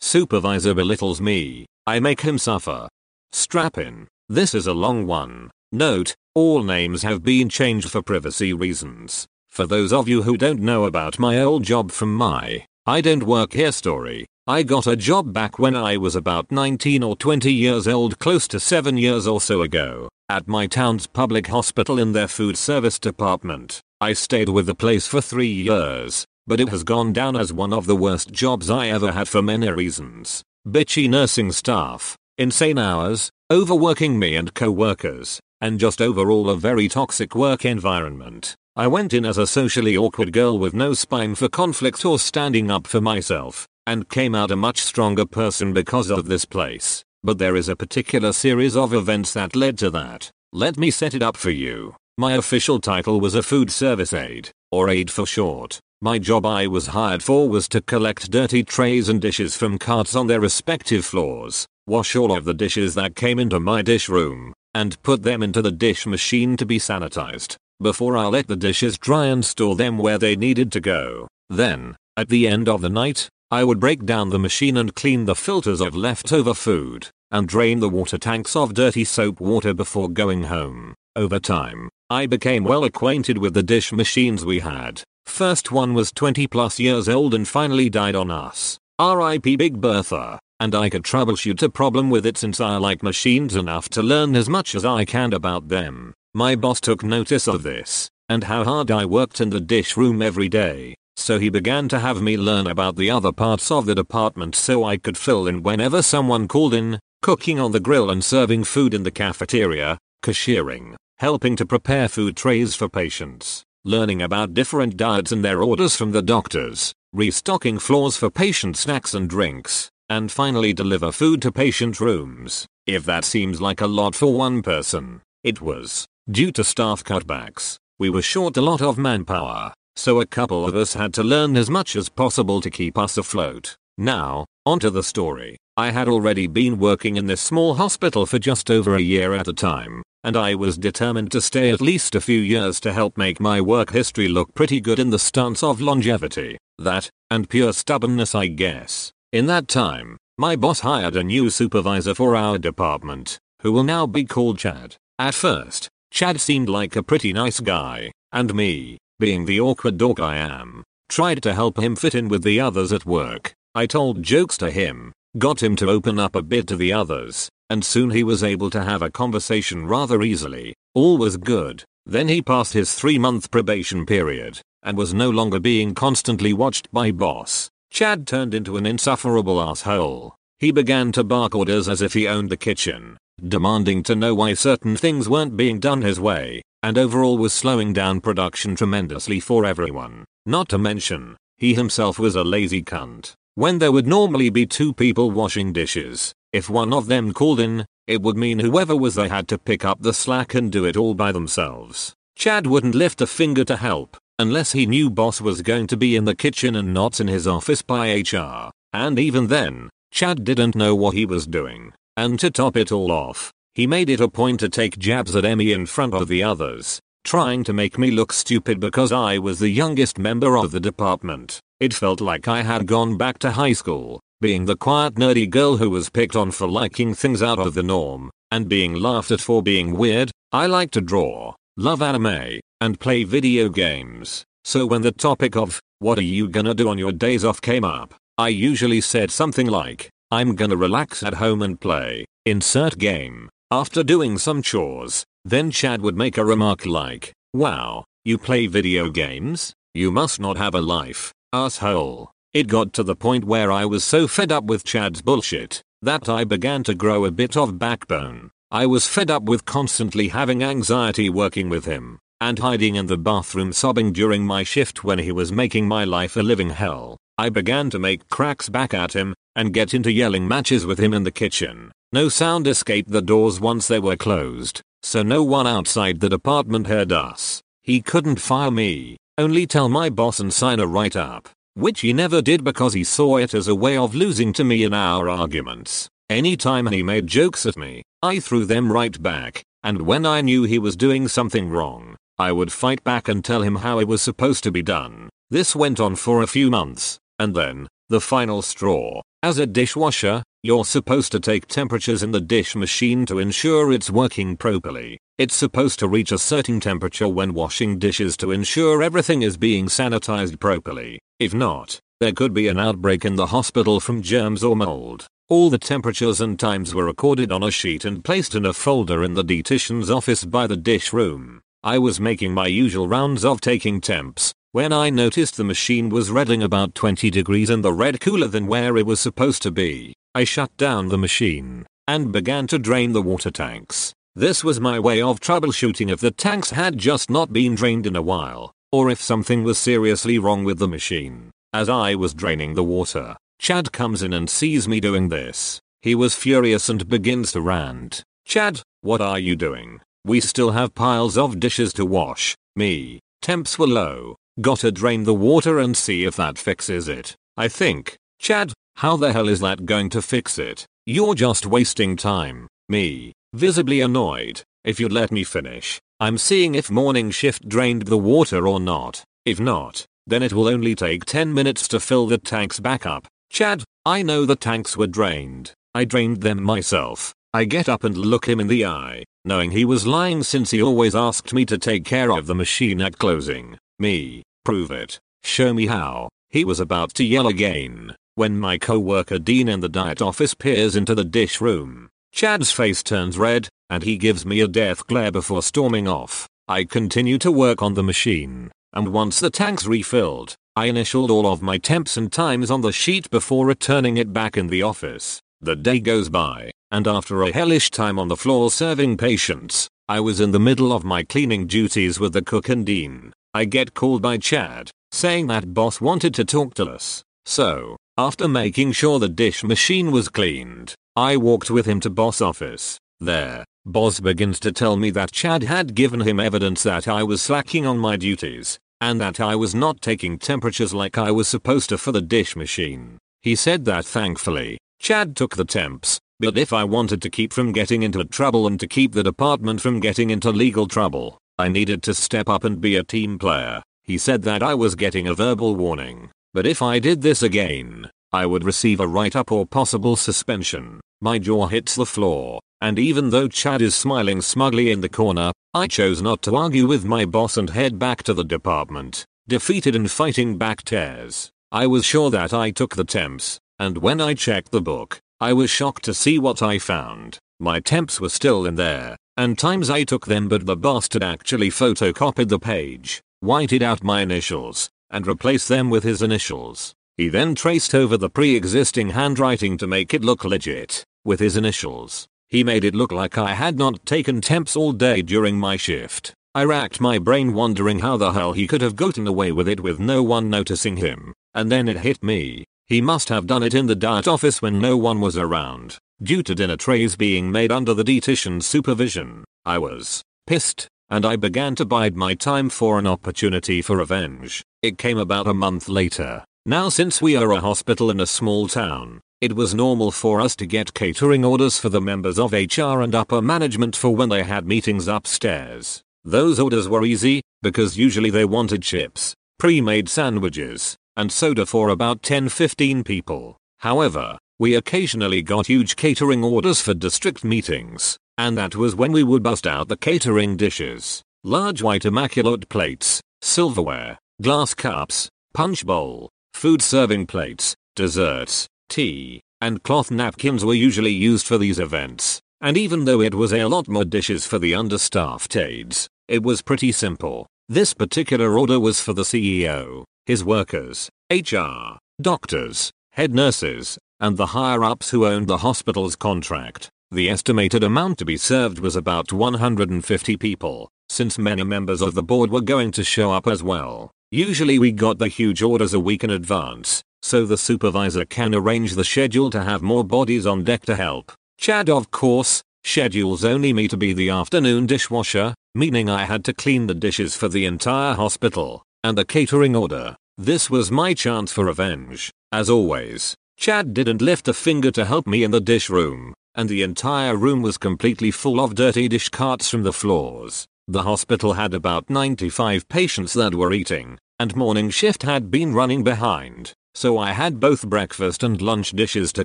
Supervisor 0.00 0.74
belittles 0.74 1.20
me. 1.20 1.66
I 1.86 2.00
make 2.00 2.20
him 2.20 2.38
suffer. 2.38 2.88
Strap 3.32 3.78
in. 3.78 4.08
This 4.28 4.54
is 4.54 4.66
a 4.66 4.72
long 4.74 5.06
one. 5.06 5.50
Note, 5.72 6.14
all 6.34 6.62
names 6.62 7.02
have 7.02 7.22
been 7.22 7.48
changed 7.48 7.90
for 7.90 8.02
privacy 8.02 8.52
reasons. 8.52 9.26
For 9.48 9.66
those 9.66 9.92
of 9.92 10.08
you 10.08 10.22
who 10.22 10.36
don't 10.36 10.60
know 10.60 10.84
about 10.84 11.18
my 11.18 11.40
old 11.40 11.62
job 11.62 11.90
from 11.90 12.14
my 12.14 12.66
I 12.88 13.00
don't 13.00 13.24
work 13.24 13.52
here 13.52 13.72
story, 13.72 14.26
I 14.48 14.62
got 14.62 14.86
a 14.86 14.94
job 14.94 15.32
back 15.32 15.58
when 15.58 15.74
I 15.74 15.96
was 15.96 16.14
about 16.14 16.52
19 16.52 17.02
or 17.02 17.16
20 17.16 17.52
years 17.52 17.88
old 17.88 18.20
close 18.20 18.46
to 18.46 18.60
7 18.60 18.96
years 18.96 19.26
or 19.26 19.40
so 19.40 19.62
ago, 19.62 20.08
at 20.28 20.46
my 20.46 20.68
town's 20.68 21.08
public 21.08 21.48
hospital 21.48 21.98
in 21.98 22.12
their 22.12 22.28
food 22.28 22.56
service 22.56 23.00
department. 23.00 23.80
I 24.00 24.12
stayed 24.12 24.48
with 24.48 24.66
the 24.66 24.74
place 24.76 25.08
for 25.08 25.20
3 25.20 25.48
years, 25.48 26.24
but 26.46 26.60
it 26.60 26.68
has 26.68 26.84
gone 26.84 27.12
down 27.12 27.34
as 27.34 27.52
one 27.52 27.72
of 27.72 27.86
the 27.86 27.96
worst 27.96 28.30
jobs 28.30 28.70
I 28.70 28.86
ever 28.86 29.10
had 29.10 29.26
for 29.26 29.42
many 29.42 29.68
reasons. 29.68 30.44
Bitchy 30.64 31.10
nursing 31.10 31.50
staff, 31.50 32.16
insane 32.38 32.78
hours, 32.78 33.30
overworking 33.50 34.16
me 34.16 34.36
and 34.36 34.54
co-workers, 34.54 35.40
and 35.60 35.80
just 35.80 36.00
overall 36.00 36.48
a 36.50 36.56
very 36.56 36.88
toxic 36.88 37.34
work 37.34 37.64
environment. 37.64 38.54
I 38.76 38.86
went 38.86 39.12
in 39.12 39.24
as 39.24 39.38
a 39.38 39.46
socially 39.48 39.96
awkward 39.96 40.32
girl 40.32 40.56
with 40.56 40.72
no 40.72 40.94
spine 40.94 41.34
for 41.34 41.48
conflict 41.48 42.04
or 42.04 42.20
standing 42.20 42.70
up 42.70 42.86
for 42.86 43.00
myself, 43.00 43.66
and 43.86 44.08
came 44.08 44.34
out 44.34 44.50
a 44.50 44.56
much 44.56 44.80
stronger 44.80 45.24
person 45.24 45.72
because 45.72 46.10
of 46.10 46.26
this 46.26 46.44
place. 46.44 47.04
But 47.22 47.38
there 47.38 47.56
is 47.56 47.68
a 47.68 47.76
particular 47.76 48.32
series 48.32 48.76
of 48.76 48.92
events 48.92 49.32
that 49.34 49.56
led 49.56 49.78
to 49.78 49.90
that. 49.90 50.30
Let 50.52 50.76
me 50.76 50.90
set 50.90 51.14
it 51.14 51.22
up 51.22 51.36
for 51.36 51.50
you. 51.50 51.94
My 52.18 52.32
official 52.34 52.80
title 52.80 53.20
was 53.20 53.34
a 53.34 53.42
food 53.42 53.70
service 53.70 54.12
aide, 54.12 54.50
or 54.70 54.88
aide 54.88 55.10
for 55.10 55.26
short. 55.26 55.80
My 56.00 56.18
job 56.18 56.46
I 56.46 56.66
was 56.66 56.88
hired 56.88 57.22
for 57.22 57.48
was 57.48 57.68
to 57.68 57.80
collect 57.80 58.30
dirty 58.30 58.62
trays 58.62 59.08
and 59.08 59.20
dishes 59.20 59.56
from 59.56 59.78
carts 59.78 60.14
on 60.14 60.26
their 60.26 60.40
respective 60.40 61.04
floors, 61.04 61.66
wash 61.86 62.14
all 62.14 62.36
of 62.36 62.44
the 62.44 62.54
dishes 62.54 62.94
that 62.94 63.16
came 63.16 63.38
into 63.38 63.60
my 63.60 63.82
dish 63.82 64.08
room, 64.08 64.52
and 64.74 65.02
put 65.02 65.22
them 65.22 65.42
into 65.42 65.62
the 65.62 65.70
dish 65.70 66.06
machine 66.06 66.56
to 66.58 66.66
be 66.66 66.78
sanitized, 66.78 67.56
before 67.80 68.16
I 68.16 68.26
let 68.26 68.46
the 68.46 68.56
dishes 68.56 68.98
dry 68.98 69.26
and 69.26 69.44
store 69.44 69.74
them 69.74 69.96
where 69.98 70.18
they 70.18 70.36
needed 70.36 70.70
to 70.72 70.80
go. 70.80 71.28
Then, 71.48 71.96
at 72.16 72.28
the 72.28 72.46
end 72.46 72.68
of 72.68 72.82
the 72.82 72.88
night, 72.88 73.28
I 73.50 73.64
would 73.64 73.80
break 73.80 74.04
down 74.04 74.30
the 74.30 74.38
machine 74.38 74.76
and 74.76 74.94
clean 74.94 75.24
the 75.24 75.34
filters 75.34 75.80
of 75.80 75.94
leftover 75.94 76.54
food, 76.54 77.08
and 77.30 77.48
drain 77.48 77.80
the 77.80 77.88
water 77.88 78.18
tanks 78.18 78.56
of 78.56 78.74
dirty 78.74 79.04
soap 79.04 79.40
water 79.40 79.74
before 79.74 80.08
going 80.08 80.44
home. 80.44 80.94
Over 81.14 81.38
time, 81.38 81.88
I 82.10 82.26
became 82.26 82.64
well 82.64 82.84
acquainted 82.84 83.38
with 83.38 83.54
the 83.54 83.62
dish 83.62 83.92
machines 83.92 84.44
we 84.44 84.60
had, 84.60 85.02
First 85.26 85.70
one 85.70 85.92
was 85.92 86.12
20 86.12 86.46
plus 86.46 86.78
years 86.78 87.08
old 87.08 87.34
and 87.34 87.46
finally 87.46 87.90
died 87.90 88.14
on 88.14 88.30
us. 88.30 88.78
RIP 88.98 89.58
Big 89.58 89.80
Bertha. 89.80 90.38
And 90.58 90.74
I 90.74 90.88
could 90.88 91.02
troubleshoot 91.02 91.62
a 91.62 91.68
problem 91.68 92.08
with 92.08 92.24
it 92.24 92.38
since 92.38 92.58
I 92.60 92.78
like 92.78 93.02
machines 93.02 93.54
enough 93.54 93.90
to 93.90 94.02
learn 94.02 94.34
as 94.34 94.48
much 94.48 94.74
as 94.74 94.86
I 94.86 95.04
can 95.04 95.34
about 95.34 95.68
them. 95.68 96.14
My 96.32 96.56
boss 96.56 96.80
took 96.80 97.04
notice 97.04 97.46
of 97.46 97.62
this, 97.62 98.08
and 98.30 98.44
how 98.44 98.64
hard 98.64 98.90
I 98.90 99.04
worked 99.04 99.42
in 99.42 99.50
the 99.50 99.60
dish 99.60 99.98
room 99.98 100.22
every 100.22 100.48
day, 100.48 100.94
so 101.16 101.38
he 101.38 101.48
began 101.48 101.88
to 101.88 101.98
have 101.98 102.22
me 102.22 102.36
learn 102.36 102.66
about 102.66 102.96
the 102.96 103.10
other 103.10 103.32
parts 103.32 103.70
of 103.70 103.86
the 103.86 103.94
department 103.94 104.54
so 104.54 104.84
I 104.84 104.96
could 104.96 105.16
fill 105.16 105.46
in 105.46 105.62
whenever 105.62 106.02
someone 106.02 106.46
called 106.46 106.74
in, 106.74 107.00
cooking 107.22 107.58
on 107.58 107.72
the 107.72 107.80
grill 107.80 108.10
and 108.10 108.22
serving 108.22 108.64
food 108.64 108.94
in 108.94 109.02
the 109.02 109.10
cafeteria, 109.10 109.98
cashiering, 110.22 110.94
helping 111.18 111.56
to 111.56 111.66
prepare 111.66 112.08
food 112.08 112.36
trays 112.36 112.74
for 112.74 112.88
patients, 112.88 113.64
learning 113.84 114.20
about 114.20 114.54
different 114.54 114.96
diets 114.96 115.32
and 115.32 115.44
their 115.44 115.62
orders 115.62 115.96
from 115.96 116.12
the 116.12 116.22
doctors, 116.22 116.92
restocking 117.12 117.78
floors 117.78 118.16
for 118.16 118.30
patient 118.30 118.76
snacks 118.76 119.14
and 119.14 119.28
drinks, 119.28 119.90
and 120.08 120.30
finally 120.30 120.72
deliver 120.72 121.10
food 121.10 121.40
to 121.42 121.50
patient 121.50 121.98
rooms. 121.98 122.66
If 122.86 123.04
that 123.06 123.24
seems 123.24 123.60
like 123.60 123.80
a 123.80 123.86
lot 123.86 124.14
for 124.14 124.32
one 124.32 124.62
person, 124.62 125.22
it 125.42 125.60
was. 125.60 126.06
Due 126.30 126.52
to 126.52 126.62
staff 126.62 127.02
cutbacks, 127.02 127.78
we 127.98 128.10
were 128.10 128.22
short 128.22 128.56
a 128.56 128.60
lot 128.60 128.82
of 128.82 128.98
manpower, 128.98 129.72
so 129.96 130.20
a 130.20 130.26
couple 130.26 130.66
of 130.66 130.76
us 130.76 130.94
had 130.94 131.12
to 131.14 131.22
learn 131.22 131.56
as 131.56 131.68
much 131.68 131.96
as 131.96 132.08
possible 132.08 132.60
to 132.60 132.70
keep 132.70 132.96
us 132.96 133.16
afloat. 133.16 133.76
Now, 133.98 134.44
onto 134.66 134.90
the 134.90 135.02
story. 135.02 135.56
I 135.78 135.90
had 135.90 136.08
already 136.08 136.46
been 136.46 136.78
working 136.78 137.16
in 137.16 137.26
this 137.26 137.40
small 137.40 137.74
hospital 137.74 138.26
for 138.26 138.38
just 138.38 138.70
over 138.70 138.96
a 138.96 139.00
year 139.00 139.34
at 139.34 139.48
a 139.48 139.52
time, 139.52 140.02
and 140.24 140.36
I 140.36 140.54
was 140.54 140.78
determined 140.78 141.30
to 141.32 141.40
stay 141.40 141.70
at 141.70 141.80
least 141.80 142.14
a 142.14 142.20
few 142.20 142.40
years 142.40 142.80
to 142.80 142.92
help 142.92 143.16
make 143.16 143.40
my 143.40 143.60
work 143.60 143.92
history 143.92 144.26
look 144.26 144.54
pretty 144.54 144.80
good 144.80 144.98
in 144.98 145.10
the 145.10 145.18
stance 145.18 145.62
of 145.62 145.80
longevity. 145.80 146.56
That, 146.78 147.10
and 147.30 147.48
pure 147.48 147.72
stubbornness 147.72 148.34
I 148.34 148.46
guess. 148.46 149.12
In 149.32 149.46
that 149.46 149.68
time, 149.68 150.16
my 150.38 150.56
boss 150.56 150.80
hired 150.80 151.16
a 151.16 151.22
new 151.24 151.48
supervisor 151.50 152.14
for 152.14 152.36
our 152.36 152.58
department, 152.58 153.38
who 153.62 153.72
will 153.72 153.84
now 153.84 154.06
be 154.06 154.24
called 154.24 154.58
Chad. 154.58 154.96
At 155.18 155.34
first, 155.34 155.88
Chad 156.10 156.40
seemed 156.40 156.68
like 156.68 156.96
a 156.96 157.02
pretty 157.02 157.32
nice 157.32 157.60
guy, 157.60 158.10
and 158.32 158.54
me, 158.54 158.98
being 159.18 159.46
the 159.46 159.60
awkward 159.60 159.96
dog 159.96 160.20
I 160.20 160.36
am, 160.36 160.84
tried 161.08 161.42
to 161.42 161.54
help 161.54 161.78
him 161.78 161.96
fit 161.96 162.14
in 162.14 162.28
with 162.28 162.42
the 162.42 162.60
others 162.60 162.92
at 162.92 163.06
work. 163.06 163.54
I 163.74 163.86
told 163.86 164.22
jokes 164.22 164.58
to 164.58 164.70
him, 164.70 165.12
got 165.38 165.62
him 165.62 165.76
to 165.76 165.90
open 165.90 166.18
up 166.18 166.34
a 166.34 166.42
bit 166.42 166.66
to 166.68 166.76
the 166.76 166.92
others, 166.92 167.48
and 167.70 167.84
soon 167.84 168.10
he 168.10 168.22
was 168.22 168.44
able 168.44 168.70
to 168.70 168.84
have 168.84 169.02
a 169.02 169.10
conversation 169.10 169.86
rather 169.86 170.22
easily. 170.22 170.74
All 170.94 171.18
was 171.18 171.36
good. 171.36 171.84
Then 172.04 172.28
he 172.28 172.40
passed 172.40 172.72
his 172.72 172.94
three 172.94 173.18
month 173.18 173.50
probation 173.50 174.06
period, 174.06 174.60
and 174.82 174.96
was 174.96 175.12
no 175.12 175.30
longer 175.30 175.58
being 175.58 175.94
constantly 175.94 176.52
watched 176.52 176.90
by 176.92 177.10
boss. 177.10 177.68
Chad 177.90 178.26
turned 178.26 178.54
into 178.54 178.76
an 178.76 178.86
insufferable 178.86 179.60
asshole. 179.60 180.34
He 180.58 180.70
began 180.70 181.12
to 181.12 181.24
bark 181.24 181.54
orders 181.54 181.88
as 181.88 182.00
if 182.00 182.12
he 182.14 182.28
owned 182.28 182.50
the 182.50 182.56
kitchen, 182.56 183.18
demanding 183.46 184.02
to 184.04 184.14
know 184.14 184.34
why 184.34 184.54
certain 184.54 184.96
things 184.96 185.28
weren't 185.28 185.56
being 185.56 185.80
done 185.80 186.02
his 186.02 186.20
way, 186.20 186.62
and 186.86 186.96
overall 186.96 187.36
was 187.36 187.52
slowing 187.52 187.92
down 187.92 188.20
production 188.20 188.76
tremendously 188.76 189.40
for 189.40 189.64
everyone. 189.64 190.24
Not 190.46 190.68
to 190.68 190.78
mention, 190.78 191.36
he 191.58 191.74
himself 191.74 192.16
was 192.16 192.36
a 192.36 192.44
lazy 192.44 192.80
cunt. 192.80 193.34
when 193.56 193.80
there 193.80 193.90
would 193.90 194.06
normally 194.06 194.50
be 194.50 194.66
two 194.66 194.92
people 194.92 195.32
washing 195.32 195.72
dishes. 195.72 196.32
If 196.52 196.70
one 196.70 196.92
of 196.92 197.08
them 197.08 197.32
called 197.32 197.58
in, 197.58 197.86
it 198.06 198.22
would 198.22 198.36
mean 198.36 198.60
whoever 198.60 198.94
was 198.94 199.16
there 199.16 199.28
had 199.28 199.48
to 199.48 199.58
pick 199.58 199.84
up 199.84 200.00
the 200.00 200.12
slack 200.12 200.54
and 200.54 200.70
do 200.70 200.84
it 200.84 200.96
all 200.96 201.14
by 201.14 201.32
themselves. 201.32 202.14
Chad 202.36 202.68
wouldn't 202.68 202.94
lift 202.94 203.20
a 203.20 203.26
finger 203.26 203.64
to 203.64 203.76
help, 203.76 204.16
unless 204.38 204.70
he 204.70 204.86
knew 204.86 205.10
boss 205.10 205.40
was 205.40 205.62
going 205.62 205.88
to 205.88 205.96
be 205.96 206.14
in 206.14 206.24
the 206.24 206.36
kitchen 206.36 206.76
and 206.76 206.94
not 206.94 207.18
in 207.18 207.26
his 207.26 207.48
office 207.48 207.82
by 207.82 208.12
HR. 208.12 208.70
And 208.92 209.18
even 209.18 209.48
then, 209.48 209.90
Chad 210.12 210.44
didn't 210.44 210.76
know 210.76 210.94
what 210.94 211.14
he 211.14 211.26
was 211.26 211.48
doing. 211.48 211.92
And 212.16 212.38
to 212.38 212.50
top 212.50 212.76
it 212.76 212.92
all 212.92 213.10
off, 213.10 213.52
he 213.76 213.86
made 213.86 214.08
it 214.08 214.22
a 214.22 214.28
point 214.28 214.58
to 214.58 214.70
take 214.70 214.98
jabs 214.98 215.36
at 215.36 215.44
Emmy 215.44 215.70
in 215.70 215.84
front 215.84 216.14
of 216.14 216.28
the 216.28 216.42
others, 216.42 216.98
trying 217.24 217.62
to 217.62 217.74
make 217.74 217.98
me 217.98 218.10
look 218.10 218.32
stupid 218.32 218.80
because 218.80 219.12
I 219.12 219.36
was 219.36 219.58
the 219.58 219.68
youngest 219.68 220.18
member 220.18 220.56
of 220.56 220.70
the 220.70 220.80
department. 220.80 221.60
It 221.78 221.92
felt 221.92 222.22
like 222.22 222.48
I 222.48 222.62
had 222.62 222.86
gone 222.86 223.18
back 223.18 223.38
to 223.40 223.50
high 223.50 223.74
school, 223.74 224.18
being 224.40 224.64
the 224.64 224.78
quiet 224.78 225.16
nerdy 225.16 225.50
girl 225.50 225.76
who 225.76 225.90
was 225.90 226.08
picked 226.08 226.34
on 226.34 226.52
for 226.52 226.66
liking 226.66 227.12
things 227.12 227.42
out 227.42 227.58
of 227.58 227.74
the 227.74 227.82
norm, 227.82 228.30
and 228.50 228.66
being 228.66 228.94
laughed 228.94 229.30
at 229.30 229.42
for 229.42 229.62
being 229.62 229.94
weird. 229.94 230.30
I 230.52 230.64
like 230.64 230.90
to 230.92 231.02
draw, 231.02 231.52
love 231.76 232.00
anime, 232.00 232.60
and 232.80 232.98
play 232.98 233.24
video 233.24 233.68
games. 233.68 234.42
So 234.64 234.86
when 234.86 235.02
the 235.02 235.12
topic 235.12 235.54
of, 235.54 235.82
what 235.98 236.16
are 236.16 236.22
you 236.22 236.48
gonna 236.48 236.72
do 236.72 236.88
on 236.88 236.96
your 236.96 237.12
days 237.12 237.44
off 237.44 237.60
came 237.60 237.84
up, 237.84 238.14
I 238.38 238.48
usually 238.48 239.02
said 239.02 239.30
something 239.30 239.66
like, 239.66 240.08
I'm 240.30 240.54
gonna 240.54 240.78
relax 240.78 241.22
at 241.22 241.34
home 241.34 241.60
and 241.60 241.78
play, 241.78 242.24
insert 242.46 242.96
game, 242.96 243.50
after 243.70 244.04
doing 244.04 244.38
some 244.38 244.62
chores. 244.62 245.24
Then 245.44 245.70
Chad 245.70 246.00
would 246.02 246.16
make 246.16 246.38
a 246.38 246.44
remark 246.44 246.86
like, 246.86 247.32
wow, 247.52 248.04
you 248.24 248.38
play 248.38 248.66
video 248.68 249.10
games? 249.10 249.74
You 249.94 250.12
must 250.12 250.38
not 250.38 250.56
have 250.56 250.74
a 250.74 250.80
life, 250.80 251.32
asshole. 251.52 252.30
It 252.54 252.68
got 252.68 252.92
to 252.94 253.02
the 253.02 253.16
point 253.16 253.44
where 253.44 253.72
I 253.72 253.84
was 253.84 254.04
so 254.04 254.28
fed 254.28 254.52
up 254.52 254.64
with 254.64 254.84
Chad's 254.84 255.20
bullshit 255.20 255.82
that 256.02 256.28
I 256.28 256.44
began 256.44 256.84
to 256.84 256.94
grow 256.94 257.24
a 257.24 257.30
bit 257.30 257.56
of 257.56 257.78
backbone. 257.78 258.50
I 258.70 258.86
was 258.86 259.08
fed 259.08 259.30
up 259.30 259.42
with 259.42 259.64
constantly 259.64 260.28
having 260.28 260.62
anxiety 260.62 261.28
working 261.28 261.68
with 261.68 261.84
him 261.84 262.18
and 262.40 262.58
hiding 262.58 262.96
in 262.96 263.06
the 263.06 263.16
bathroom 263.16 263.72
sobbing 263.72 264.12
during 264.12 264.44
my 264.44 264.62
shift 264.62 265.02
when 265.02 265.18
he 265.18 265.32
was 265.32 265.50
making 265.50 265.88
my 265.88 266.04
life 266.04 266.36
a 266.36 266.42
living 266.42 266.70
hell. 266.70 267.16
I 267.38 267.50
began 267.50 267.90
to 267.90 267.98
make 267.98 268.30
cracks 268.30 268.70
back 268.70 268.94
at 268.94 269.12
him 269.12 269.34
and 269.54 269.74
get 269.74 269.92
into 269.92 270.10
yelling 270.10 270.48
matches 270.48 270.86
with 270.86 270.98
him 270.98 271.12
in 271.12 271.24
the 271.24 271.30
kitchen. 271.30 271.92
No 272.10 272.30
sound 272.30 272.66
escaped 272.66 273.10
the 273.10 273.20
doors 273.20 273.60
once 273.60 273.86
they 273.86 273.98
were 273.98 274.16
closed, 274.16 274.80
so 275.02 275.22
no 275.22 275.42
one 275.44 275.66
outside 275.66 276.20
the 276.20 276.30
department 276.30 276.86
heard 276.86 277.12
us. 277.12 277.60
He 277.82 278.00
couldn't 278.00 278.40
fire 278.40 278.70
me, 278.70 279.18
only 279.36 279.66
tell 279.66 279.90
my 279.90 280.08
boss 280.08 280.40
and 280.40 280.50
sign 280.50 280.80
a 280.80 280.86
write-up, 280.86 281.50
which 281.74 282.00
he 282.00 282.14
never 282.14 282.40
did 282.40 282.64
because 282.64 282.94
he 282.94 283.04
saw 283.04 283.36
it 283.36 283.52
as 283.52 283.68
a 283.68 283.74
way 283.74 283.98
of 283.98 284.14
losing 284.14 284.54
to 284.54 284.64
me 284.64 284.82
in 284.82 284.94
our 284.94 285.28
arguments. 285.28 286.08
Anytime 286.30 286.86
he 286.86 287.02
made 287.02 287.26
jokes 287.26 287.66
at 287.66 287.76
me, 287.76 288.02
I 288.22 288.40
threw 288.40 288.64
them 288.64 288.90
right 288.90 289.22
back, 289.22 289.62
and 289.82 290.02
when 290.02 290.24
I 290.24 290.40
knew 290.40 290.62
he 290.62 290.78
was 290.78 290.96
doing 290.96 291.28
something 291.28 291.68
wrong, 291.68 292.16
I 292.38 292.50
would 292.50 292.72
fight 292.72 293.04
back 293.04 293.28
and 293.28 293.44
tell 293.44 293.60
him 293.60 293.76
how 293.76 293.98
it 293.98 294.08
was 294.08 294.22
supposed 294.22 294.64
to 294.64 294.72
be 294.72 294.82
done. 294.82 295.28
This 295.50 295.76
went 295.76 296.00
on 296.00 296.16
for 296.16 296.42
a 296.42 296.48
few 296.48 296.70
months, 296.70 297.20
and 297.38 297.54
then, 297.54 297.88
the 298.08 298.20
final 298.20 298.62
straw. 298.62 299.20
As 299.42 299.58
a 299.58 299.66
dishwasher, 299.66 300.42
you're 300.62 300.84
supposed 300.84 301.30
to 301.32 301.40
take 301.40 301.66
temperatures 301.66 302.22
in 302.22 302.32
the 302.32 302.40
dish 302.40 302.74
machine 302.74 303.26
to 303.26 303.38
ensure 303.38 303.92
it's 303.92 304.10
working 304.10 304.56
properly. 304.56 305.18
It's 305.38 305.54
supposed 305.54 305.98
to 306.00 306.08
reach 306.08 306.32
a 306.32 306.38
certain 306.38 306.80
temperature 306.80 307.28
when 307.28 307.54
washing 307.54 307.98
dishes 307.98 308.36
to 308.38 308.50
ensure 308.50 309.02
everything 309.02 309.42
is 309.42 309.56
being 309.56 309.86
sanitized 309.86 310.58
properly. 310.58 311.18
If 311.38 311.54
not, 311.54 312.00
there 312.18 312.32
could 312.32 312.54
be 312.54 312.68
an 312.68 312.78
outbreak 312.78 313.24
in 313.24 313.36
the 313.36 313.46
hospital 313.46 314.00
from 314.00 314.22
germs 314.22 314.64
or 314.64 314.74
mold. 314.74 315.26
All 315.48 315.70
the 315.70 315.78
temperatures 315.78 316.40
and 316.40 316.58
times 316.58 316.94
were 316.94 317.04
recorded 317.04 317.52
on 317.52 317.62
a 317.62 317.70
sheet 317.70 318.04
and 318.04 318.24
placed 318.24 318.54
in 318.54 318.66
a 318.66 318.72
folder 318.72 319.22
in 319.22 319.34
the 319.34 319.44
dietitian's 319.44 320.10
office 320.10 320.44
by 320.44 320.66
the 320.66 320.76
dish 320.76 321.12
room. 321.12 321.60
I 321.84 321.98
was 321.98 322.18
making 322.18 322.52
my 322.52 322.66
usual 322.66 323.06
rounds 323.06 323.44
of 323.44 323.60
taking 323.60 324.00
temps 324.00 324.54
when 324.76 324.92
I 324.92 325.08
noticed 325.08 325.56
the 325.56 325.64
machine 325.64 326.10
was 326.10 326.30
reading 326.30 326.62
about 326.62 326.94
20 326.94 327.30
degrees 327.30 327.70
in 327.70 327.80
the 327.80 327.94
red 327.94 328.20
cooler 328.20 328.46
than 328.46 328.66
where 328.66 328.98
it 328.98 329.06
was 329.06 329.18
supposed 329.18 329.62
to 329.62 329.70
be. 329.70 330.12
I 330.34 330.44
shut 330.44 330.76
down 330.76 331.08
the 331.08 331.16
machine 331.16 331.86
and 332.06 332.30
began 332.30 332.66
to 332.66 332.78
drain 332.78 333.14
the 333.14 333.22
water 333.22 333.50
tanks. 333.50 334.12
This 334.34 334.62
was 334.62 334.78
my 334.78 335.00
way 335.00 335.22
of 335.22 335.40
troubleshooting 335.40 336.12
if 336.12 336.20
the 336.20 336.30
tanks 336.30 336.72
had 336.72 336.98
just 336.98 337.30
not 337.30 337.54
been 337.54 337.74
drained 337.74 338.06
in 338.06 338.16
a 338.16 338.20
while, 338.20 338.74
or 338.92 339.08
if 339.08 339.18
something 339.18 339.64
was 339.64 339.78
seriously 339.78 340.38
wrong 340.38 340.62
with 340.62 340.78
the 340.78 340.86
machine. 340.88 341.50
As 341.72 341.88
I 341.88 342.14
was 342.14 342.34
draining 342.34 342.74
the 342.74 342.84
water, 342.84 343.34
Chad 343.58 343.92
comes 343.92 344.22
in 344.22 344.34
and 344.34 344.50
sees 344.50 344.86
me 344.86 345.00
doing 345.00 345.30
this. 345.30 345.80
He 346.02 346.14
was 346.14 346.34
furious 346.34 346.90
and 346.90 347.08
begins 347.08 347.52
to 347.52 347.62
rant. 347.62 348.24
Chad, 348.44 348.82
what 349.00 349.22
are 349.22 349.38
you 349.38 349.56
doing? 349.56 350.00
We 350.22 350.40
still 350.40 350.72
have 350.72 350.94
piles 350.94 351.38
of 351.38 351.60
dishes 351.60 351.94
to 351.94 352.04
wash. 352.04 352.54
Me. 352.76 353.20
Temps 353.40 353.78
were 353.78 353.86
low. 353.86 354.36
Gotta 354.60 354.90
drain 354.90 355.24
the 355.24 355.34
water 355.34 355.78
and 355.78 355.94
see 355.94 356.24
if 356.24 356.36
that 356.36 356.56
fixes 356.56 357.08
it. 357.08 357.36
I 357.56 357.68
think. 357.68 358.16
Chad, 358.38 358.72
how 358.96 359.16
the 359.16 359.32
hell 359.32 359.48
is 359.48 359.60
that 359.60 359.84
going 359.84 360.08
to 360.10 360.22
fix 360.22 360.58
it? 360.58 360.86
You're 361.04 361.34
just 361.34 361.66
wasting 361.66 362.16
time. 362.16 362.66
Me. 362.88 363.32
Visibly 363.52 364.00
annoyed. 364.00 364.62
If 364.84 364.98
you'd 364.98 365.12
let 365.12 365.30
me 365.30 365.44
finish. 365.44 366.00
I'm 366.20 366.38
seeing 366.38 366.74
if 366.74 366.90
morning 366.90 367.30
shift 367.30 367.68
drained 367.68 368.02
the 368.02 368.16
water 368.16 368.66
or 368.66 368.80
not. 368.80 369.22
If 369.44 369.60
not, 369.60 370.06
then 370.26 370.42
it 370.42 370.54
will 370.54 370.68
only 370.68 370.94
take 370.94 371.26
10 371.26 371.52
minutes 371.52 371.86
to 371.88 372.00
fill 372.00 372.26
the 372.26 372.38
tanks 372.38 372.80
back 372.80 373.04
up. 373.04 373.26
Chad, 373.50 373.84
I 374.06 374.22
know 374.22 374.46
the 374.46 374.56
tanks 374.56 374.96
were 374.96 375.06
drained. 375.06 375.72
I 375.94 376.04
drained 376.04 376.40
them 376.40 376.62
myself. 376.62 377.34
I 377.52 377.64
get 377.64 377.88
up 377.88 378.04
and 378.04 378.16
look 378.16 378.48
him 378.48 378.60
in 378.60 378.68
the 378.68 378.86
eye, 378.86 379.24
knowing 379.44 379.70
he 379.70 379.84
was 379.84 380.06
lying 380.06 380.42
since 380.42 380.70
he 380.70 380.82
always 380.82 381.14
asked 381.14 381.52
me 381.52 381.64
to 381.66 381.76
take 381.76 382.04
care 382.04 382.30
of 382.30 382.46
the 382.46 382.54
machine 382.54 383.02
at 383.02 383.18
closing. 383.18 383.78
Me, 383.98 384.42
prove 384.62 384.90
it, 384.90 385.18
show 385.42 385.72
me 385.72 385.86
how. 385.86 386.28
He 386.50 386.64
was 386.66 386.80
about 386.80 387.14
to 387.14 387.24
yell 387.24 387.46
again, 387.46 388.14
when 388.34 388.58
my 388.58 388.76
co-worker 388.76 389.38
Dean 389.38 389.68
in 389.68 389.80
the 389.80 389.88
diet 389.88 390.20
office 390.20 390.52
peers 390.52 390.96
into 390.96 391.14
the 391.14 391.24
dish 391.24 391.62
room. 391.62 392.10
Chad's 392.30 392.70
face 392.70 393.02
turns 393.02 393.38
red, 393.38 393.68
and 393.88 394.02
he 394.02 394.18
gives 394.18 394.44
me 394.44 394.60
a 394.60 394.68
death 394.68 395.06
glare 395.06 395.32
before 395.32 395.62
storming 395.62 396.06
off. 396.06 396.46
I 396.68 396.84
continue 396.84 397.38
to 397.38 397.50
work 397.50 397.82
on 397.82 397.94
the 397.94 398.02
machine, 398.02 398.70
and 398.92 399.14
once 399.14 399.40
the 399.40 399.48
tank's 399.48 399.86
refilled, 399.86 400.54
I 400.74 400.86
initialed 400.86 401.30
all 401.30 401.46
of 401.46 401.62
my 401.62 401.78
temps 401.78 402.18
and 402.18 402.30
times 402.30 402.70
on 402.70 402.82
the 402.82 402.92
sheet 402.92 403.30
before 403.30 403.64
returning 403.64 404.18
it 404.18 404.34
back 404.34 404.58
in 404.58 404.66
the 404.66 404.82
office. 404.82 405.40
The 405.62 405.74
day 405.74 406.00
goes 406.00 406.28
by, 406.28 406.70
and 406.90 407.08
after 407.08 407.42
a 407.42 407.52
hellish 407.52 407.90
time 407.90 408.18
on 408.18 408.28
the 408.28 408.36
floor 408.36 408.70
serving 408.70 409.16
patients, 409.16 409.88
I 410.06 410.20
was 410.20 410.38
in 410.38 410.50
the 410.50 410.60
middle 410.60 410.92
of 410.92 411.02
my 411.02 411.22
cleaning 411.22 411.66
duties 411.66 412.20
with 412.20 412.34
the 412.34 412.42
cook 412.42 412.68
and 412.68 412.84
Dean. 412.84 413.32
I 413.56 413.64
get 413.64 413.94
called 413.94 414.20
by 414.20 414.36
Chad, 414.36 414.90
saying 415.12 415.46
that 415.46 415.72
boss 415.72 415.98
wanted 415.98 416.34
to 416.34 416.44
talk 416.44 416.74
to 416.74 416.90
us. 416.90 417.24
So, 417.46 417.96
after 418.18 418.46
making 418.48 418.92
sure 418.92 419.18
the 419.18 419.30
dish 419.30 419.64
machine 419.64 420.12
was 420.12 420.28
cleaned, 420.28 420.94
I 421.16 421.38
walked 421.38 421.70
with 421.70 421.86
him 421.86 421.98
to 422.00 422.10
boss 422.10 422.42
office. 422.42 422.98
There, 423.18 423.64
boss 423.86 424.20
begins 424.20 424.60
to 424.60 424.72
tell 424.72 424.98
me 424.98 425.08
that 425.12 425.32
Chad 425.32 425.62
had 425.62 425.94
given 425.94 426.20
him 426.20 426.38
evidence 426.38 426.82
that 426.82 427.08
I 427.08 427.22
was 427.22 427.40
slacking 427.40 427.86
on 427.86 427.96
my 427.96 428.16
duties, 428.16 428.78
and 429.00 429.18
that 429.22 429.40
I 429.40 429.54
was 429.56 429.74
not 429.74 430.02
taking 430.02 430.38
temperatures 430.38 430.92
like 430.92 431.16
I 431.16 431.30
was 431.30 431.48
supposed 431.48 431.88
to 431.88 431.96
for 431.96 432.12
the 432.12 432.20
dish 432.20 432.56
machine. 432.56 433.16
He 433.40 433.54
said 433.54 433.86
that 433.86 434.04
thankfully, 434.04 434.76
Chad 435.00 435.34
took 435.34 435.56
the 435.56 435.64
temps, 435.64 436.20
but 436.40 436.58
if 436.58 436.74
I 436.74 436.84
wanted 436.84 437.22
to 437.22 437.30
keep 437.30 437.54
from 437.54 437.72
getting 437.72 438.02
into 438.02 438.22
trouble 438.26 438.66
and 438.66 438.78
to 438.80 438.86
keep 438.86 439.12
the 439.12 439.22
department 439.22 439.80
from 439.80 440.00
getting 440.00 440.28
into 440.28 440.50
legal 440.50 440.86
trouble, 440.86 441.38
I 441.58 441.68
needed 441.68 442.02
to 442.02 442.14
step 442.14 442.48
up 442.48 442.64
and 442.64 442.80
be 442.80 442.96
a 442.96 443.04
team 443.04 443.38
player. 443.38 443.82
He 444.02 444.18
said 444.18 444.42
that 444.42 444.62
I 444.62 444.74
was 444.74 444.94
getting 444.94 445.26
a 445.26 445.34
verbal 445.34 445.74
warning, 445.74 446.30
but 446.52 446.66
if 446.66 446.82
I 446.82 446.98
did 446.98 447.22
this 447.22 447.42
again, 447.42 448.10
I 448.32 448.44
would 448.44 448.62
receive 448.62 449.00
a 449.00 449.08
write-up 449.08 449.50
or 449.50 449.66
possible 449.66 450.16
suspension. 450.16 451.00
My 451.20 451.38
jaw 451.38 451.66
hits 451.66 451.94
the 451.94 452.04
floor, 452.04 452.60
and 452.80 452.98
even 452.98 453.30
though 453.30 453.48
Chad 453.48 453.80
is 453.80 453.94
smiling 453.94 454.42
smugly 454.42 454.90
in 454.90 455.00
the 455.00 455.08
corner, 455.08 455.52
I 455.72 455.86
chose 455.86 456.20
not 456.20 456.42
to 456.42 456.54
argue 456.56 456.86
with 456.86 457.04
my 457.04 457.24
boss 457.24 457.56
and 457.56 457.70
head 457.70 457.98
back 457.98 458.22
to 458.24 458.34
the 458.34 458.44
department, 458.44 459.24
defeated 459.48 459.96
and 459.96 460.10
fighting 460.10 460.58
back 460.58 460.82
tears. 460.82 461.50
I 461.72 461.86
was 461.86 462.04
sure 462.04 462.30
that 462.30 462.52
I 462.52 462.70
took 462.70 462.96
the 462.96 463.04
temps, 463.04 463.58
and 463.78 463.98
when 463.98 464.20
I 464.20 464.34
checked 464.34 464.72
the 464.72 464.82
book, 464.82 465.18
I 465.40 465.52
was 465.52 465.70
shocked 465.70 466.04
to 466.04 466.14
see 466.14 466.38
what 466.38 466.62
I 466.62 466.78
found. 466.78 467.38
My 467.58 467.80
temps 467.80 468.20
were 468.20 468.28
still 468.28 468.66
in 468.66 468.74
there, 468.74 469.16
and 469.36 469.58
times 469.58 469.90
I 469.90 470.04
took 470.04 470.26
them 470.26 470.48
but 470.48 470.66
the 470.66 470.76
bastard 470.76 471.22
actually 471.22 471.70
photocopied 471.70 472.48
the 472.48 472.58
page, 472.58 473.22
whited 473.40 473.82
out 473.82 474.02
my 474.02 474.22
initials, 474.22 474.90
and 475.10 475.26
replaced 475.26 475.68
them 475.68 475.90
with 475.90 476.04
his 476.04 476.22
initials. 476.22 476.94
He 477.16 477.28
then 477.28 477.54
traced 477.54 477.94
over 477.94 478.16
the 478.16 478.30
pre-existing 478.30 479.10
handwriting 479.10 479.78
to 479.78 479.86
make 479.86 480.12
it 480.12 480.24
look 480.24 480.44
legit, 480.44 481.04
with 481.24 481.40
his 481.40 481.56
initials. 481.56 482.26
He 482.48 482.62
made 482.62 482.84
it 482.84 482.94
look 482.94 483.12
like 483.12 483.36
I 483.38 483.54
had 483.54 483.76
not 483.76 484.04
taken 484.06 484.40
temps 484.40 484.76
all 484.76 484.92
day 484.92 485.22
during 485.22 485.58
my 485.58 485.76
shift. 485.76 486.34
I 486.54 486.64
racked 486.64 487.00
my 487.00 487.18
brain 487.18 487.52
wondering 487.52 487.98
how 487.98 488.16
the 488.16 488.32
hell 488.32 488.52
he 488.52 488.66
could 488.66 488.80
have 488.80 488.96
gotten 488.96 489.26
away 489.26 489.52
with 489.52 489.68
it 489.68 489.80
with 489.80 489.98
no 489.98 490.22
one 490.22 490.48
noticing 490.48 490.96
him. 490.96 491.34
And 491.52 491.70
then 491.70 491.88
it 491.88 491.98
hit 491.98 492.22
me. 492.22 492.64
He 492.86 493.00
must 493.00 493.30
have 493.30 493.48
done 493.48 493.64
it 493.64 493.74
in 493.74 493.86
the 493.86 493.96
diet 493.96 494.28
office 494.28 494.62
when 494.62 494.78
no 494.78 494.96
one 494.96 495.20
was 495.20 495.36
around, 495.36 495.98
due 496.22 496.44
to 496.44 496.54
dinner 496.54 496.76
trays 496.76 497.16
being 497.16 497.50
made 497.50 497.72
under 497.72 497.92
the 497.92 498.04
dietitian's 498.04 498.64
supervision. 498.64 499.44
I 499.64 499.78
was 499.78 500.22
pissed, 500.46 500.86
and 501.10 501.26
I 501.26 501.34
began 501.34 501.74
to 501.76 501.84
bide 501.84 502.14
my 502.14 502.34
time 502.34 502.68
for 502.68 503.00
an 503.00 503.06
opportunity 503.08 503.82
for 503.82 503.96
revenge. 503.96 504.62
It 504.82 504.98
came 504.98 505.18
about 505.18 505.48
a 505.48 505.54
month 505.54 505.88
later. 505.88 506.44
Now 506.64 506.88
since 506.88 507.20
we 507.20 507.34
are 507.34 507.50
a 507.50 507.60
hospital 507.60 508.08
in 508.08 508.20
a 508.20 508.26
small 508.26 508.68
town, 508.68 509.20
it 509.40 509.56
was 509.56 509.74
normal 509.74 510.12
for 510.12 510.40
us 510.40 510.54
to 510.56 510.64
get 510.64 510.94
catering 510.94 511.44
orders 511.44 511.80
for 511.80 511.88
the 511.88 512.00
members 512.00 512.38
of 512.38 512.52
HR 512.52 513.00
and 513.02 513.16
upper 513.16 513.42
management 513.42 513.96
for 513.96 514.14
when 514.14 514.28
they 514.28 514.44
had 514.44 514.64
meetings 514.64 515.08
upstairs. 515.08 516.02
Those 516.22 516.60
orders 516.60 516.88
were 516.88 517.04
easy, 517.04 517.42
because 517.62 517.98
usually 517.98 518.30
they 518.30 518.44
wanted 518.44 518.82
chips, 518.82 519.34
pre-made 519.58 520.08
sandwiches, 520.08 520.96
and 521.16 521.32
soda 521.32 521.66
for 521.66 521.88
about 521.88 522.22
10-15 522.22 523.04
people. 523.04 523.56
However, 523.78 524.38
we 524.58 524.74
occasionally 524.74 525.42
got 525.42 525.66
huge 525.66 525.96
catering 525.96 526.42
orders 526.42 526.80
for 526.80 526.94
district 526.94 527.44
meetings, 527.44 528.18
and 528.38 528.56
that 528.56 528.74
was 528.74 528.94
when 528.94 529.12
we 529.12 529.22
would 529.22 529.42
bust 529.42 529.66
out 529.66 529.88
the 529.88 529.96
catering 529.96 530.56
dishes. 530.56 531.22
Large 531.44 531.82
white 531.82 532.04
immaculate 532.04 532.68
plates, 532.68 533.20
silverware, 533.42 534.18
glass 534.42 534.74
cups, 534.74 535.28
punch 535.54 535.84
bowl, 535.84 536.30
food 536.54 536.82
serving 536.82 537.26
plates, 537.26 537.76
desserts, 537.94 538.66
tea, 538.88 539.42
and 539.60 539.82
cloth 539.82 540.10
napkins 540.10 540.64
were 540.64 540.74
usually 540.74 541.12
used 541.12 541.46
for 541.46 541.58
these 541.58 541.78
events. 541.78 542.40
And 542.60 542.76
even 542.76 543.04
though 543.04 543.20
it 543.20 543.34
was 543.34 543.52
a 543.52 543.66
lot 543.66 543.88
more 543.88 544.04
dishes 544.04 544.46
for 544.46 544.58
the 544.58 544.74
understaffed 544.74 545.54
aides, 545.56 546.08
it 546.28 546.42
was 546.42 546.62
pretty 546.62 546.92
simple. 546.92 547.46
This 547.68 547.94
particular 547.94 548.58
order 548.58 548.80
was 548.80 549.00
for 549.00 549.12
the 549.12 549.22
CEO, 549.22 550.04
his 550.26 550.42
workers, 550.42 551.08
HR, 551.30 551.98
doctors, 552.20 552.90
head 553.12 553.32
nurses, 553.32 553.96
and 554.18 554.36
the 554.36 554.46
higher-ups 554.46 555.10
who 555.10 555.24
owned 555.24 555.46
the 555.46 555.58
hospital's 555.58 556.16
contract. 556.16 556.88
The 557.12 557.30
estimated 557.30 557.84
amount 557.84 558.18
to 558.18 558.24
be 558.24 558.36
served 558.36 558.80
was 558.80 558.96
about 558.96 559.32
150 559.32 560.36
people, 560.36 560.88
since 561.08 561.38
many 561.38 561.62
members 561.62 562.00
of 562.02 562.14
the 562.14 562.24
board 562.24 562.50
were 562.50 562.60
going 562.60 562.90
to 562.92 563.04
show 563.04 563.30
up 563.30 563.46
as 563.46 563.62
well. 563.62 564.10
Usually 564.32 564.80
we 564.80 564.90
got 564.90 565.18
the 565.18 565.28
huge 565.28 565.62
orders 565.62 565.94
a 565.94 566.00
week 566.00 566.24
in 566.24 566.30
advance, 566.30 567.04
so 567.22 567.46
the 567.46 567.56
supervisor 567.56 568.24
can 568.24 568.52
arrange 568.52 568.96
the 568.96 569.04
schedule 569.04 569.48
to 569.50 569.62
have 569.62 569.80
more 569.80 570.02
bodies 570.02 570.44
on 570.44 570.64
deck 570.64 570.84
to 570.86 570.96
help. 570.96 571.30
Chad 571.56 571.88
of 571.88 572.10
course, 572.10 572.64
schedules 572.82 573.44
only 573.44 573.72
me 573.72 573.86
to 573.86 573.96
be 573.96 574.12
the 574.12 574.30
afternoon 574.30 574.86
dishwasher, 574.86 575.54
meaning 575.76 576.10
I 576.10 576.24
had 576.24 576.44
to 576.46 576.52
clean 576.52 576.88
the 576.88 576.94
dishes 576.94 577.36
for 577.36 577.46
the 577.46 577.64
entire 577.64 578.14
hospital, 578.14 578.82
and 579.06 579.16
the 579.16 579.24
catering 579.24 579.76
order. 579.76 580.16
This 580.36 580.68
was 580.68 580.90
my 580.90 581.14
chance 581.14 581.52
for 581.52 581.64
revenge. 581.64 582.32
As 582.50 582.68
always, 582.68 583.36
Chad 583.56 583.94
didn't 583.94 584.20
lift 584.20 584.48
a 584.48 584.52
finger 584.52 584.90
to 584.90 585.04
help 585.04 585.28
me 585.28 585.44
in 585.44 585.52
the 585.52 585.60
dish 585.60 585.88
room, 585.88 586.34
and 586.56 586.68
the 586.68 586.82
entire 586.82 587.36
room 587.36 587.62
was 587.62 587.78
completely 587.78 588.32
full 588.32 588.58
of 588.58 588.74
dirty 588.74 589.06
dish 589.06 589.28
carts 589.28 589.70
from 589.70 589.84
the 589.84 589.92
floors. 589.92 590.66
The 590.88 591.04
hospital 591.04 591.52
had 591.52 591.72
about 591.72 592.10
95 592.10 592.88
patients 592.88 593.32
that 593.34 593.54
were 593.54 593.72
eating, 593.72 594.18
and 594.40 594.56
morning 594.56 594.90
shift 594.90 595.22
had 595.22 595.52
been 595.52 595.72
running 595.72 596.02
behind, 596.02 596.72
so 596.92 597.16
I 597.16 597.30
had 597.30 597.60
both 597.60 597.88
breakfast 597.88 598.42
and 598.42 598.60
lunch 598.60 598.90
dishes 598.90 599.32
to 599.34 599.44